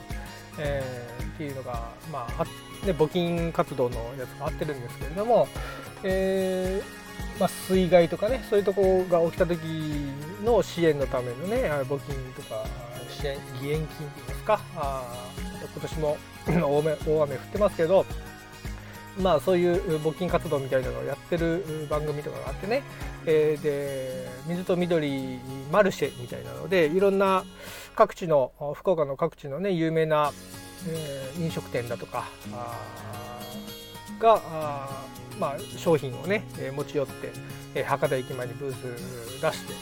[0.59, 5.49] えー、っていうのが、まあね、募金活動のやつがあってるんですけれども、
[6.03, 6.83] え
[7.39, 9.61] まあ、水害とかねそういうとこが起きた時
[10.45, 12.65] の支援のためのね募金とか
[13.09, 14.61] 支援義援金といいますか。
[14.77, 15.05] あ
[15.73, 16.17] 今年も
[16.49, 18.07] 大雨降ってますけど
[19.21, 22.83] まあそういう募金活動みたいなのをやってる番組とかがあってね、
[23.27, 25.39] えー、で水と緑
[25.71, 27.45] マルシェみたいなのでいろんな
[27.95, 30.33] 各地の福岡の各地のね有名な、
[30.89, 32.29] えー、飲食店だとか
[34.21, 34.41] が
[35.39, 37.33] まあ、商品をねえ持ち寄って、
[37.75, 39.73] え、博多駅前にブース出して、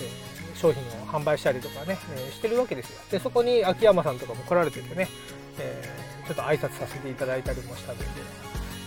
[0.00, 2.98] え、商品を販売したりとかね、え、してるわけですよ。
[3.10, 5.08] でそこに秋山さんとかも来られててね、
[5.58, 5.82] え、
[6.26, 8.06] ちょっと挨拶させていただいたりもしたんでい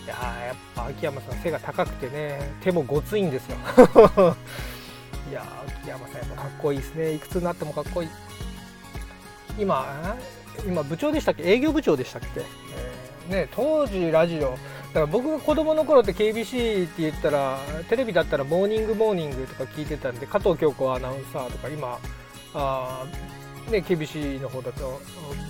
[0.09, 3.57] ややっぱ秋山さん背が高くてね手もごついんですよ。
[5.29, 5.45] いや
[5.81, 7.11] 秋山さんやっぱかっこいいですね。
[7.13, 8.09] いくつになってもかっこいい。
[9.59, 10.15] 今
[10.65, 11.43] 今部長でしたっけ？
[11.43, 12.43] 営業部長でしたっけ、え、
[13.27, 14.59] ね当時ラジオだか
[15.01, 17.59] ら僕が子供の頃って KBC って言ったら
[17.89, 21.99] テレビだったら「モーニングモーニング」とか聞いてたんで加藤京子アナウンサーとか今
[22.53, 23.05] あ
[23.69, 24.99] ね KBC の方だと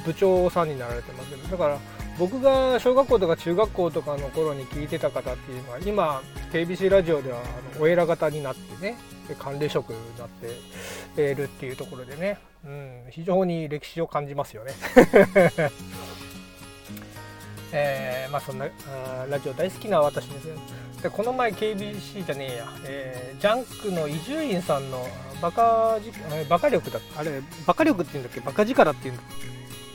[0.06, 1.78] 部長さんになられてますけどだから
[2.18, 8.98] 僕が小学校とか中学校とかの頃に聞いてた方っていうのは今 KBC ラジオではあのお偉方になってね
[9.36, 10.28] 管理職になっ
[11.16, 14.74] ているっていうところでね、うん、非常に歴史を感じますよね。
[17.72, 20.54] えー、まあそんなあラジオ大好きな私ですね。
[21.02, 25.06] でこの前 KBC じゃねえや、えー、ジャンクの伊集院さんの
[25.42, 26.12] バカじ
[26.50, 28.40] バカ力だあれバカ力っていうんだっけ？
[28.42, 29.26] バカ力っていうんだっ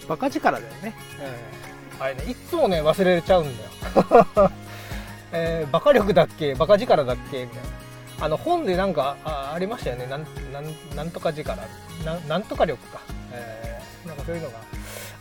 [0.00, 0.06] け？
[0.06, 0.94] バカ力だよね。
[1.20, 3.70] えーあれねいつもね忘れちゃうんだよ、
[5.32, 6.54] えー、バカ力だっけ？
[6.54, 7.44] バカ力だっけ？
[7.44, 8.24] みたいな。
[8.24, 10.06] あの本でなんかあありましたよね。
[10.06, 11.56] なんなんなんとか力。
[12.04, 13.00] ななんとか力か、
[13.32, 14.58] えー、なんかそういうのが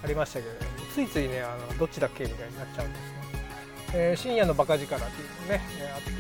[0.04, 0.52] ありましたけど
[0.94, 3.16] ついついねあのどっちだっけみたいになっちゃうんですね、
[3.94, 6.12] えー、深夜のバカ力っていうのね、え、あって、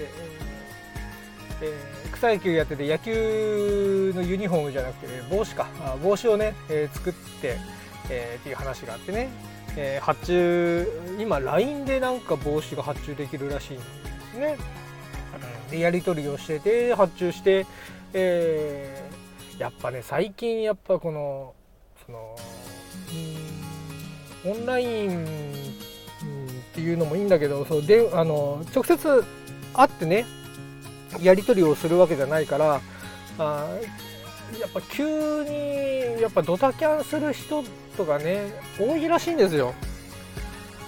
[1.61, 5.67] えー、草野球やってて野球のユニフォームじゃなくてね帽子か。
[6.03, 7.57] 帽子をね、えー、作って、
[8.09, 9.29] えー、っていう話があってね。
[9.77, 10.85] えー、発注
[11.17, 13.83] 今 LINE でなんか帽子が発注できるらしいんで
[14.33, 14.57] すね。
[15.69, 17.65] でやり取りをしてて発注して、
[18.13, 21.53] えー、やっぱね最近やっぱこの
[22.05, 22.35] その
[24.45, 29.23] オンラインっていうのもいいんだけどそうであの直接
[29.73, 30.25] 会ってね
[31.21, 32.81] やり取りをするわけじゃないから
[33.37, 33.67] あ
[34.59, 37.63] やっぱ急にやっぱドタキャンする人
[37.95, 39.73] とかね多いらしいんですよ。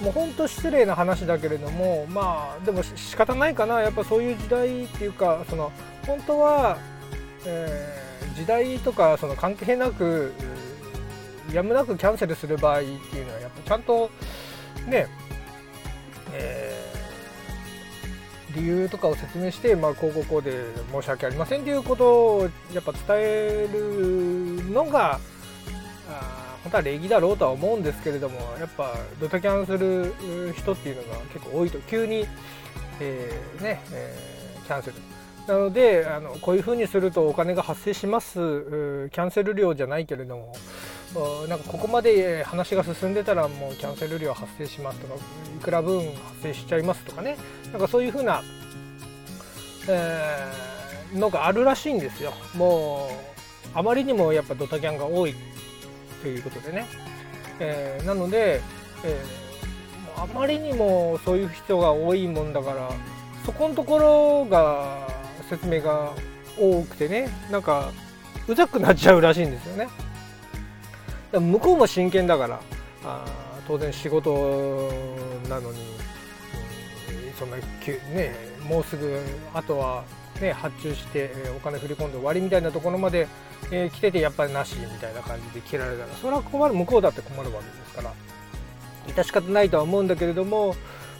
[0.01, 5.71] もうほんと失礼な話だけれどもまあでも仕方ないかなやっぱそういう時代っていうかその
[6.05, 6.77] 本当は、
[7.45, 10.33] えー、時代とかその関係なく
[11.53, 14.09] やむなくキャンセルする場合っていうのはやっぱちゃんと
[14.87, 15.07] ね、
[16.33, 22.05] えー、理由とかを説明して、まあ、こうこうこうで申し訳ありませんっていうこと
[22.37, 25.19] をやっぱ伝えるのが
[26.09, 30.13] あ本当は礼儀だろうとは思うんですけれどもやっぱドタキャンする
[30.57, 32.25] 人っていうのが結構多いと急に、
[32.99, 34.95] えー、ね、えー、キャンセル。
[35.47, 40.53] なのであのこういうふうにするとお金が発生しますキャンセル料じゃないけれども
[41.47, 47.37] なんかここまで話が進んでたらもうキャンセル料発生しますとかいくら分発生しちゃいますとかね。
[47.71, 48.41] なんかそういうふうな、
[49.87, 52.33] えー、のがあるらしいんですよ。
[52.55, 53.09] も
[53.75, 55.35] うあまりにもやっぱドタキャンが多い
[56.21, 56.85] ということでね、
[57.59, 58.61] えー、なので、
[59.03, 62.89] えー、あまりにもそういう人が多いもんだから
[63.45, 65.07] そこのところが
[65.49, 66.13] 説明が
[66.59, 67.29] 多くてね。
[67.51, 67.91] なんか
[68.47, 69.87] うざくなっちゃうらしいんですよね。
[71.39, 72.61] 向こうも真剣だから
[73.03, 73.25] あ
[73.67, 74.91] 当然仕事
[75.49, 75.79] なのに、
[77.27, 78.35] うん、そんなね
[78.67, 79.19] もうすぐ
[79.53, 80.03] あとは
[80.41, 83.27] ね、発注してお金振り込んで終わりみたいなところまで、
[83.71, 88.13] えー、来ててやっぱりなしみたいな感じで切られたらそれは困る向こうだって困るわけですから。
[89.07, 90.75] 致し方ないとは思うんだけれども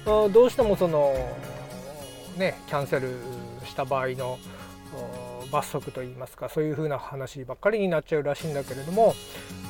[0.06, 1.14] どうしてもその
[2.38, 3.18] ねキャンセル
[3.66, 4.38] した場合の
[5.54, 9.14] 罰則といいますかそういう風な話ばっかりになっちゃうらしいんだけれども、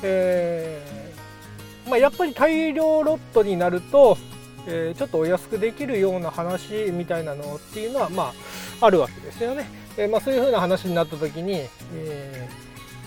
[0.02, 4.16] えー、まあ、やっぱり大量ロットになると、
[4.66, 8.32] えー、ちょっとお安くできるような話みたいなのっていうのは、ま
[8.80, 9.68] あ、あるわけですよね。
[9.96, 11.68] えまあ、そういう風な話になった時に、え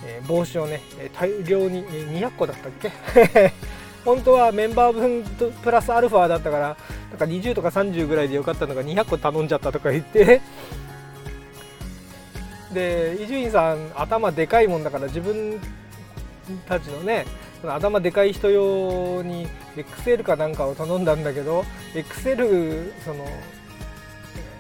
[0.06, 0.80] え帽子をね
[1.14, 2.92] 大量に200個だったっけ？
[4.06, 6.78] 本当はメンバー分プラスアルファだったから
[7.10, 10.42] なんか20とか30ぐらいでよかったのが200個頼んじゃったとか言って
[12.74, 15.60] で伊集院さん頭でかいもんだから自分
[16.68, 17.26] たちのね
[17.64, 23.26] 頭でかい人用に XL かなんかを頼んだんだけど XL その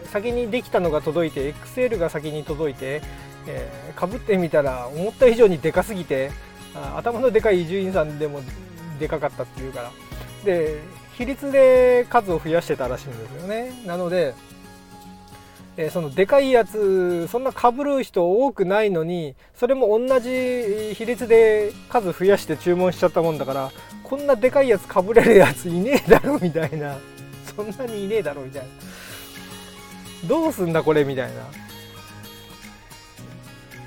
[0.05, 3.01] 先にできたのが届いて XL が先に届いて
[3.95, 6.31] かぶ、ってみたら思った以上にでかすぎて
[6.95, 8.41] 頭のでかい伊集院さんでも
[8.99, 9.91] でかかったっていうから。
[10.43, 10.79] で
[11.17, 13.73] 比率で数を増やしてたらしいんですよね。
[13.87, 14.35] なので、
[15.77, 23.71] え、そのでかいやつそんなかぶる人多くないのにそれも同じ比率で数増やして注文しちゃったもんだから
[24.03, 26.97] こんなでかいやつかぶれるやついねえだろみたいな。
[27.55, 28.67] そんなにいねえだろみたいな。
[30.27, 31.41] どうすんだこれみたいな。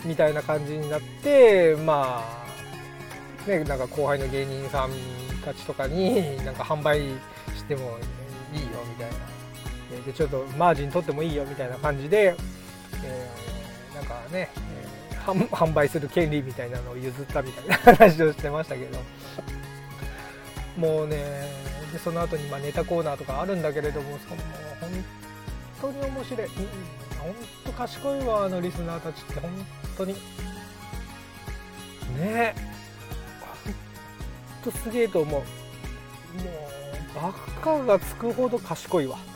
[0.04, 2.22] みたいな感じになってま
[3.46, 4.90] あねなんか後輩の芸人さん
[5.44, 7.00] たちとかになんか販売
[7.54, 7.98] しても
[8.52, 9.29] いいよみたいな。
[10.10, 12.34] でちょっとマージン取ってもいいよみたいな感じで、
[13.04, 14.50] えー、なんかね、
[15.10, 18.98] えー、販売する権利みたいなのを譲ったみたいな話をしてましたけど。
[20.76, 21.16] もうね
[21.92, 24.40] でその後にまネタコーナーとかあるんだけれどもその
[25.80, 26.66] 本当に面白い、本
[27.66, 29.50] 当賢いわあのリスナーたちって本
[29.98, 30.14] 当に。
[32.18, 32.54] ね。
[33.64, 33.74] 本
[34.64, 35.40] 当すげえと思う。
[35.40, 36.69] もう
[37.14, 37.32] バ
[37.62, 39.18] カがつくほど賢いわ。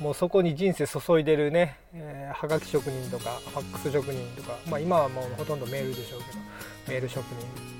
[0.00, 6.38] もうそこに人生注いでるね、えー、はがき職人とかファックス職人とか、まあ、今はもうほとんどメールでしょうけど。
[6.88, 7.24] メール職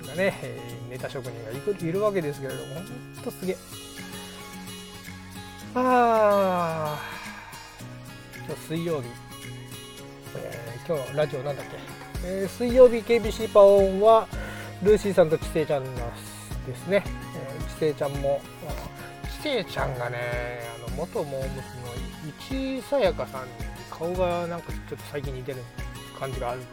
[0.00, 2.84] 人がね、えー、ネタ職人がいるわけですけれどもほん
[3.22, 3.57] とすげえ。
[5.76, 7.00] ああ
[8.46, 9.09] 今日水曜日、
[10.36, 11.76] えー、今日ラジオなんだっけ、
[12.24, 14.28] えー、水曜日 KBC パオンは
[14.82, 15.90] ルーシーさんと知性ちゃんの
[16.67, 17.03] ですね、
[17.37, 18.41] えー、知性ちゃんも
[19.41, 20.19] 知性ちゃんがね
[20.87, 21.95] あの元モームスの
[22.41, 23.49] 市さやかさんに
[23.91, 25.59] 顔がなんかちょっと最近似てる
[26.19, 26.67] 感じがあるんで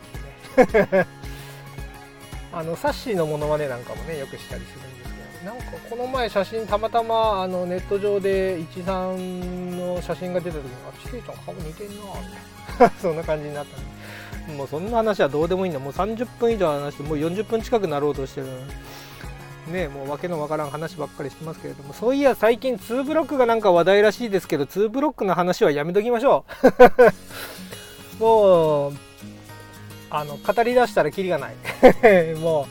[0.71, 1.07] すよね。
[2.53, 13.91] あのサッシーのモノマネなんかもねよくしたりするんですけどなんかこの前写真たまたまあのネット上で一さんの写真が出た時に「あちせいちゃん顔似てんな」みたいなそんな感じになったんで。
[14.57, 15.79] もうそんな話はどうでもいいんだ。
[15.79, 18.47] もう30分以上話してもう40分近くなろうとしてる
[19.71, 26.45] ねもう訳のわからん話ばっかりしてますけれどもそういや最近2ブロックがなんか話題らしいですけど2ブロックの話はやめときましょ
[28.19, 28.21] う。
[28.21, 28.93] もう
[30.11, 31.55] あの語りだしたらキリがない。
[32.37, 32.67] も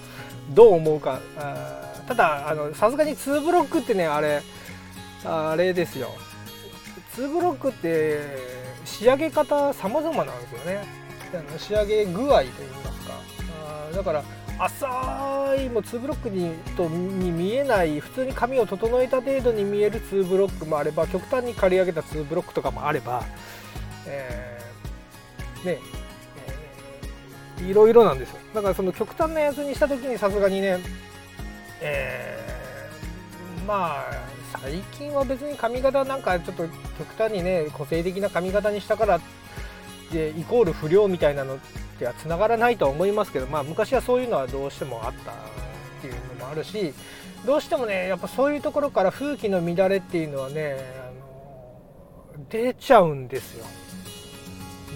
[0.53, 1.19] うどう思うか。
[1.39, 4.43] あたださすがに2ブロックってねあれ
[5.25, 6.11] あれですよ。
[7.17, 8.21] 2ブロックって
[8.85, 10.85] 仕上げ方様々なんですよね。
[11.59, 12.51] 仕上げ具合といい
[12.85, 13.15] ますか。
[13.93, 14.23] あだから
[14.61, 23.25] 浅いもう2ブロックにとに見えない普通に髪を整えた程度に見える2ブロックもあれば極端に刈り上げた2ブロックとかもあれば、
[24.07, 25.79] えー、ね
[27.61, 28.39] えいろいろなんですよ。
[28.55, 30.79] だからその極端なやつにした時にさすがにね
[31.81, 34.05] えー、まあ
[34.63, 39.21] 最近は別に髪型なんかちょっと極端にね個性的な髪型にしたから
[40.13, 41.59] でイコール不良みたいなのっ
[41.99, 45.35] てはつながらないとは思いますけどまあ昔はそういうのはどうしてもあったっ
[46.01, 46.93] ていうのもあるし
[47.47, 50.77] どうしてもねやっぱそういうところから風紀の乱れっていうのはね
[52.35, 53.65] あの出ちゃうんですよ。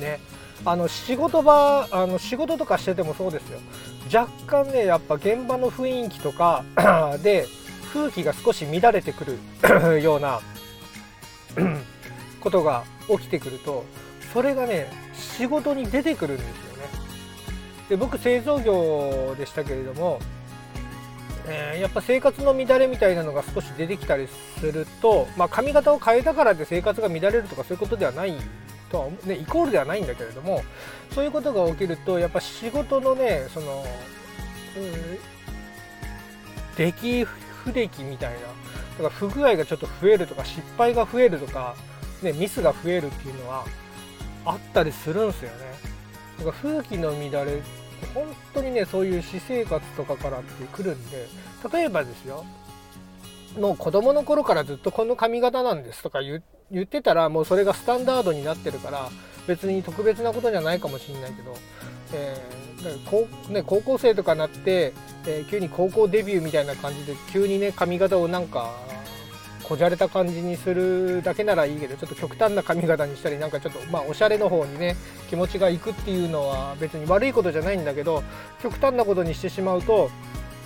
[0.00, 0.18] ね。
[0.66, 3.60] あの仕事場あの仕事とかしててもそうですよ
[4.12, 4.30] 若
[4.64, 6.64] 干ねやっぱ現場の雰囲気とか
[7.22, 7.46] で
[7.92, 9.38] 空気が少し乱れてくる
[10.00, 10.40] ような
[12.40, 13.84] ことが起きてくると
[14.32, 16.88] それがね仕事に出てくるんですよね。
[17.88, 20.18] で僕製造業でしたけれども、
[21.46, 28.34] えー、やっぱ生活の乱れみたいなのが少し出てきたりすると、まあ、髪型を変えたからで生活が乱れるとかそういうことではない
[28.90, 30.62] とは、ね、イコールではないんだけれども
[31.10, 33.84] そういうことが起きるとやっぱ仕事のねその、
[34.76, 35.18] うん、
[36.76, 41.74] 出来不出来みたいなだから不具合がちょっと増えるとか失敗が増えるとか、
[42.22, 43.64] ね、ミスが増えるっていうのは
[44.44, 45.56] あったりするんすよね。
[46.38, 47.62] だから風紀の乱れ
[48.12, 51.26] 本当にねそういう私生活とかからってくるんで
[51.72, 52.44] 例えばですよ
[53.58, 56.42] もう子供の頃からずっとこの髪型なんですとか言
[56.76, 59.10] ってたらもうそれがスタンダードになってるから
[59.46, 61.56] 別に特別なことじゃないかもしれないけど、
[62.12, 62.64] えー
[63.10, 64.92] こうね、高校生とかなって、
[65.26, 68.74] えー、急に高校デビューみたいな感じで急にね髪型をなんか
[69.64, 74.96] こじゃれた感じにするだけならいいけどちょっと極端な髪型にしたりなんかちょっとまあおしゃれの方にね
[75.28, 78.22] 気持ちがいくっていうのは別に悪いことじゃないんだけど
[78.62, 80.10] 極端なことにしてしまうと、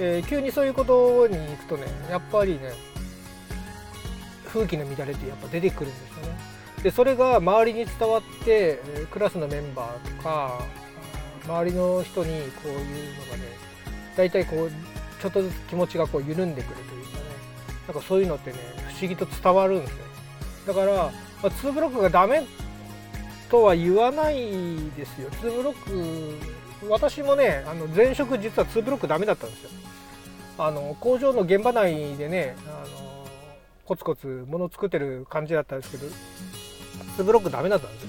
[0.01, 2.73] えー、急にそういうことに行くとねやっぱりね
[4.49, 6.39] 風紀の乱れってやっぱ出てくるんですよね。
[6.83, 8.81] でそれが周りに伝わって
[9.11, 10.65] クラスのメンバーとか
[11.45, 12.83] 周りの人にこういうの
[13.31, 13.43] がね
[14.17, 14.71] 大体こう
[15.21, 17.18] ちょっとずつ気持ちがこう緩んでくるというか
[17.89, 18.59] なんかそういうのってね
[18.89, 19.97] 不思議と伝わるんですよ。
[20.67, 21.03] だから、ま
[21.45, 22.45] あ、2ブロックがダメ
[23.51, 24.37] とは言わない
[24.97, 25.31] ですよ。
[25.31, 29.71] 2ブロック私もねあの前職実は2ブロックダメだったんですよ。
[30.59, 33.27] あの工場の現場内でねあの
[33.87, 36.07] コツコツ物作ってる感じだったんですけど
[37.17, 38.09] 2ブロックダメだったんですよ。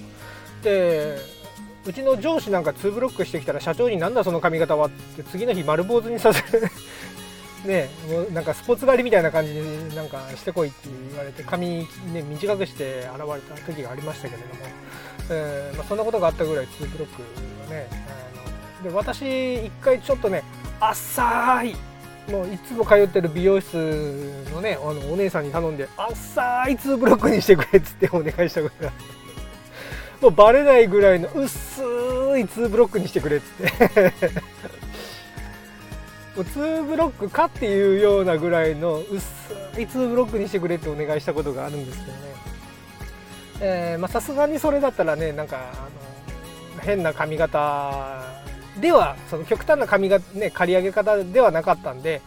[0.61, 1.39] で
[1.85, 6.67] うちの上司なんか2ブロックしてきたら社長になんだその髪型はって次の日丸坊主にさせる
[7.65, 14.53] ねもうなんかスポーツ狩りみたいな感じになんかしてこいって言われて髪、ね、短くして現れた時がありましたけれども、
[15.31, 17.21] えー、まあ、そんなことがあったぐらい2ブロック
[17.63, 17.87] はね
[18.81, 20.43] あので私一回ちょっとね
[20.79, 21.75] 浅い
[22.31, 28.91] もういつも通ってる美容室のねあのお姉さんに頼んで浅い2ブロックにしてくれっつってお願いしたぐらい
[30.21, 31.83] もうバレないぐらいの薄い
[32.43, 34.59] 2ブロックにしてくれっつって。
[36.43, 42.11] 2ブロックかっていうようなぐらいの薄い2ブロックにしてくれってお願いしたことがあるんですけ
[43.61, 43.65] ど
[43.97, 45.89] ね、さすがにそれだったらねなんかあ
[46.77, 48.23] の変な髪型
[48.79, 52.21] ではその極端な髪型ね刈り上げ方ではなかったんで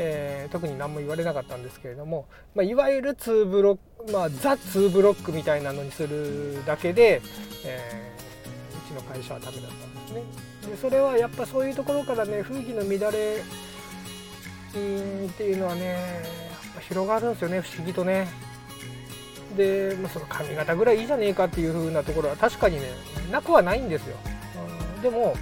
[0.00, 7.20] えー、特に何も言われなかったんですけれども、まあ、いわゆる2ブロック、まあ、ザ2ブロックみたいなのにするだけで、
[7.64, 8.17] えー、
[8.88, 10.22] ちの会社はダメだったんですね。
[10.70, 13.42] でそれはやっぱそういうところからね風紀の乱れ
[15.28, 15.98] っていうのはねや
[16.72, 18.28] っぱ広がるんですよね不思議とね。
[19.56, 22.90] で、まあ、その髪型ぐらいいいじゃねえかっていう風なところは確かにね
[23.30, 24.16] なくはないんですよ。
[24.96, 25.34] うん、でも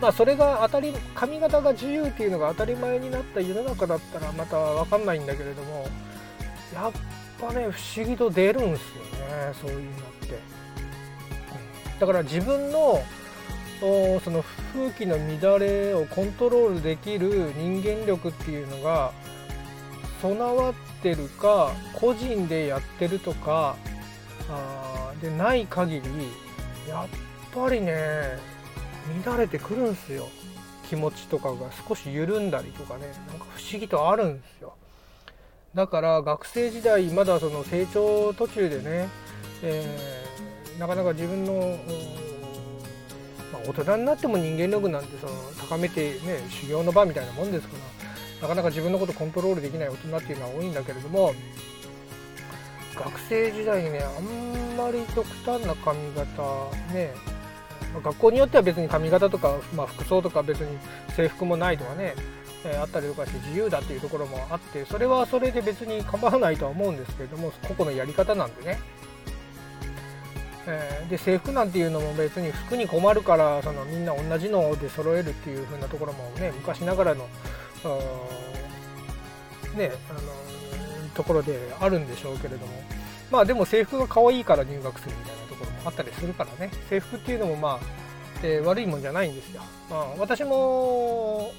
[0.00, 5.86] まあそれが当たり髪型が自由っていうのが当たり前になった世の中だったらまた分かんないんだけれども
[6.74, 6.92] やっ
[7.40, 10.09] ぱね不思議と出るんですよねそういうの。
[12.00, 13.02] だから自分の
[13.80, 14.42] その
[14.74, 19.12] 風紀の乱れをコントロールできる人間力っていうのが
[20.20, 23.76] 備わってるか個人でやってるとか
[24.50, 26.02] あでない限り
[26.88, 27.08] やっ
[27.54, 28.38] ぱりね
[29.24, 30.26] 乱れてくるんすよ。
[30.88, 33.06] 気持ちとかが少し緩んだりとかね。
[33.28, 34.74] なんか不思議とあるんですよ。
[35.74, 39.08] だから学生時代まだその成長途中でね、
[39.62, 40.26] え、
[40.80, 41.78] なかなか自分の、
[43.52, 45.32] まあ、大人になっても人間力なんてその
[45.68, 47.76] 高めてね修行の場みたいなもんですか
[48.40, 51.34] らなかなか自分のことコントロールできない大人っていうのは多いんだけれども
[52.94, 57.12] 学生時代にねあんまり極端な髪型ね
[58.02, 60.78] 学校によっては別に髪型とか、まあ、服装とか別に
[61.14, 62.14] 制服もないとかね、
[62.64, 68.78] えー、あったりとかして自由だっていうところもあってそれはそれで別に構わないとは思うんですけれども個々のやり方なんでね。
[70.66, 77.26] えー、で制服なんていうのも別に服に困るからそのみんな同じので揃えるっていう風なところもね昔ながらの
[79.74, 80.20] ねあの
[81.14, 83.00] ところであるんでしょうけれども。
[83.30, 86.72] まあでも制服が可愛いから入学するみたいなところもあったりするからね。
[86.88, 87.78] 制服っていうのもまあ、
[88.42, 89.62] えー、悪いもんじゃないんですよ。
[89.88, 91.52] まあ、私も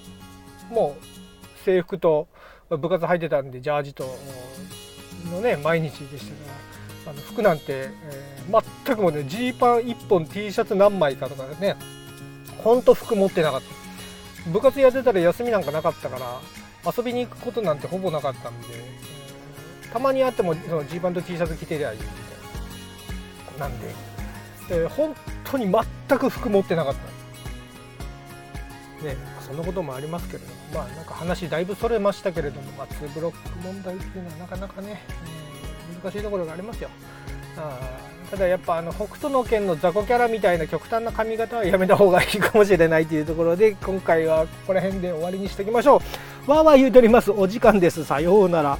[0.69, 2.27] もう制服と
[2.69, 4.05] 部活入ってたんでジャージと
[5.31, 6.70] のね毎日でしたから。
[7.11, 11.75] あの服なんて、えー、全くもねジーパン1本 T シャツ何枚かとかね
[12.57, 14.49] ほんと服持ってなかった。
[14.49, 24.11] 部活やってたら休みなんかなかったから遊びに行くことなんてほぼなかったんで、えー、たまにあってもそのジーパンと T シャツ着てりゃいいみたいななんで。
[24.71, 27.01] えー、本当に全く服持ってなかった。
[29.05, 35.40] ねそんなこともありますけれどもまあなんか話だいぶそれましたけれども、まあ、2ブロック問題っていうのはなかなかね、えー、
[35.91, 36.89] 難しいところがありますよ。
[37.57, 37.79] あ
[38.31, 46.01] ただやっぱあの北斗の拳の雑魚キャラみたいな極端な髪型はやめた方がいいかもしれないというところで今回はここら辺で終わりにしておきましょ
[46.47, 46.51] う。
[46.51, 47.29] わーわー言うております。
[47.29, 48.05] お時間です。
[48.05, 48.77] さようなら。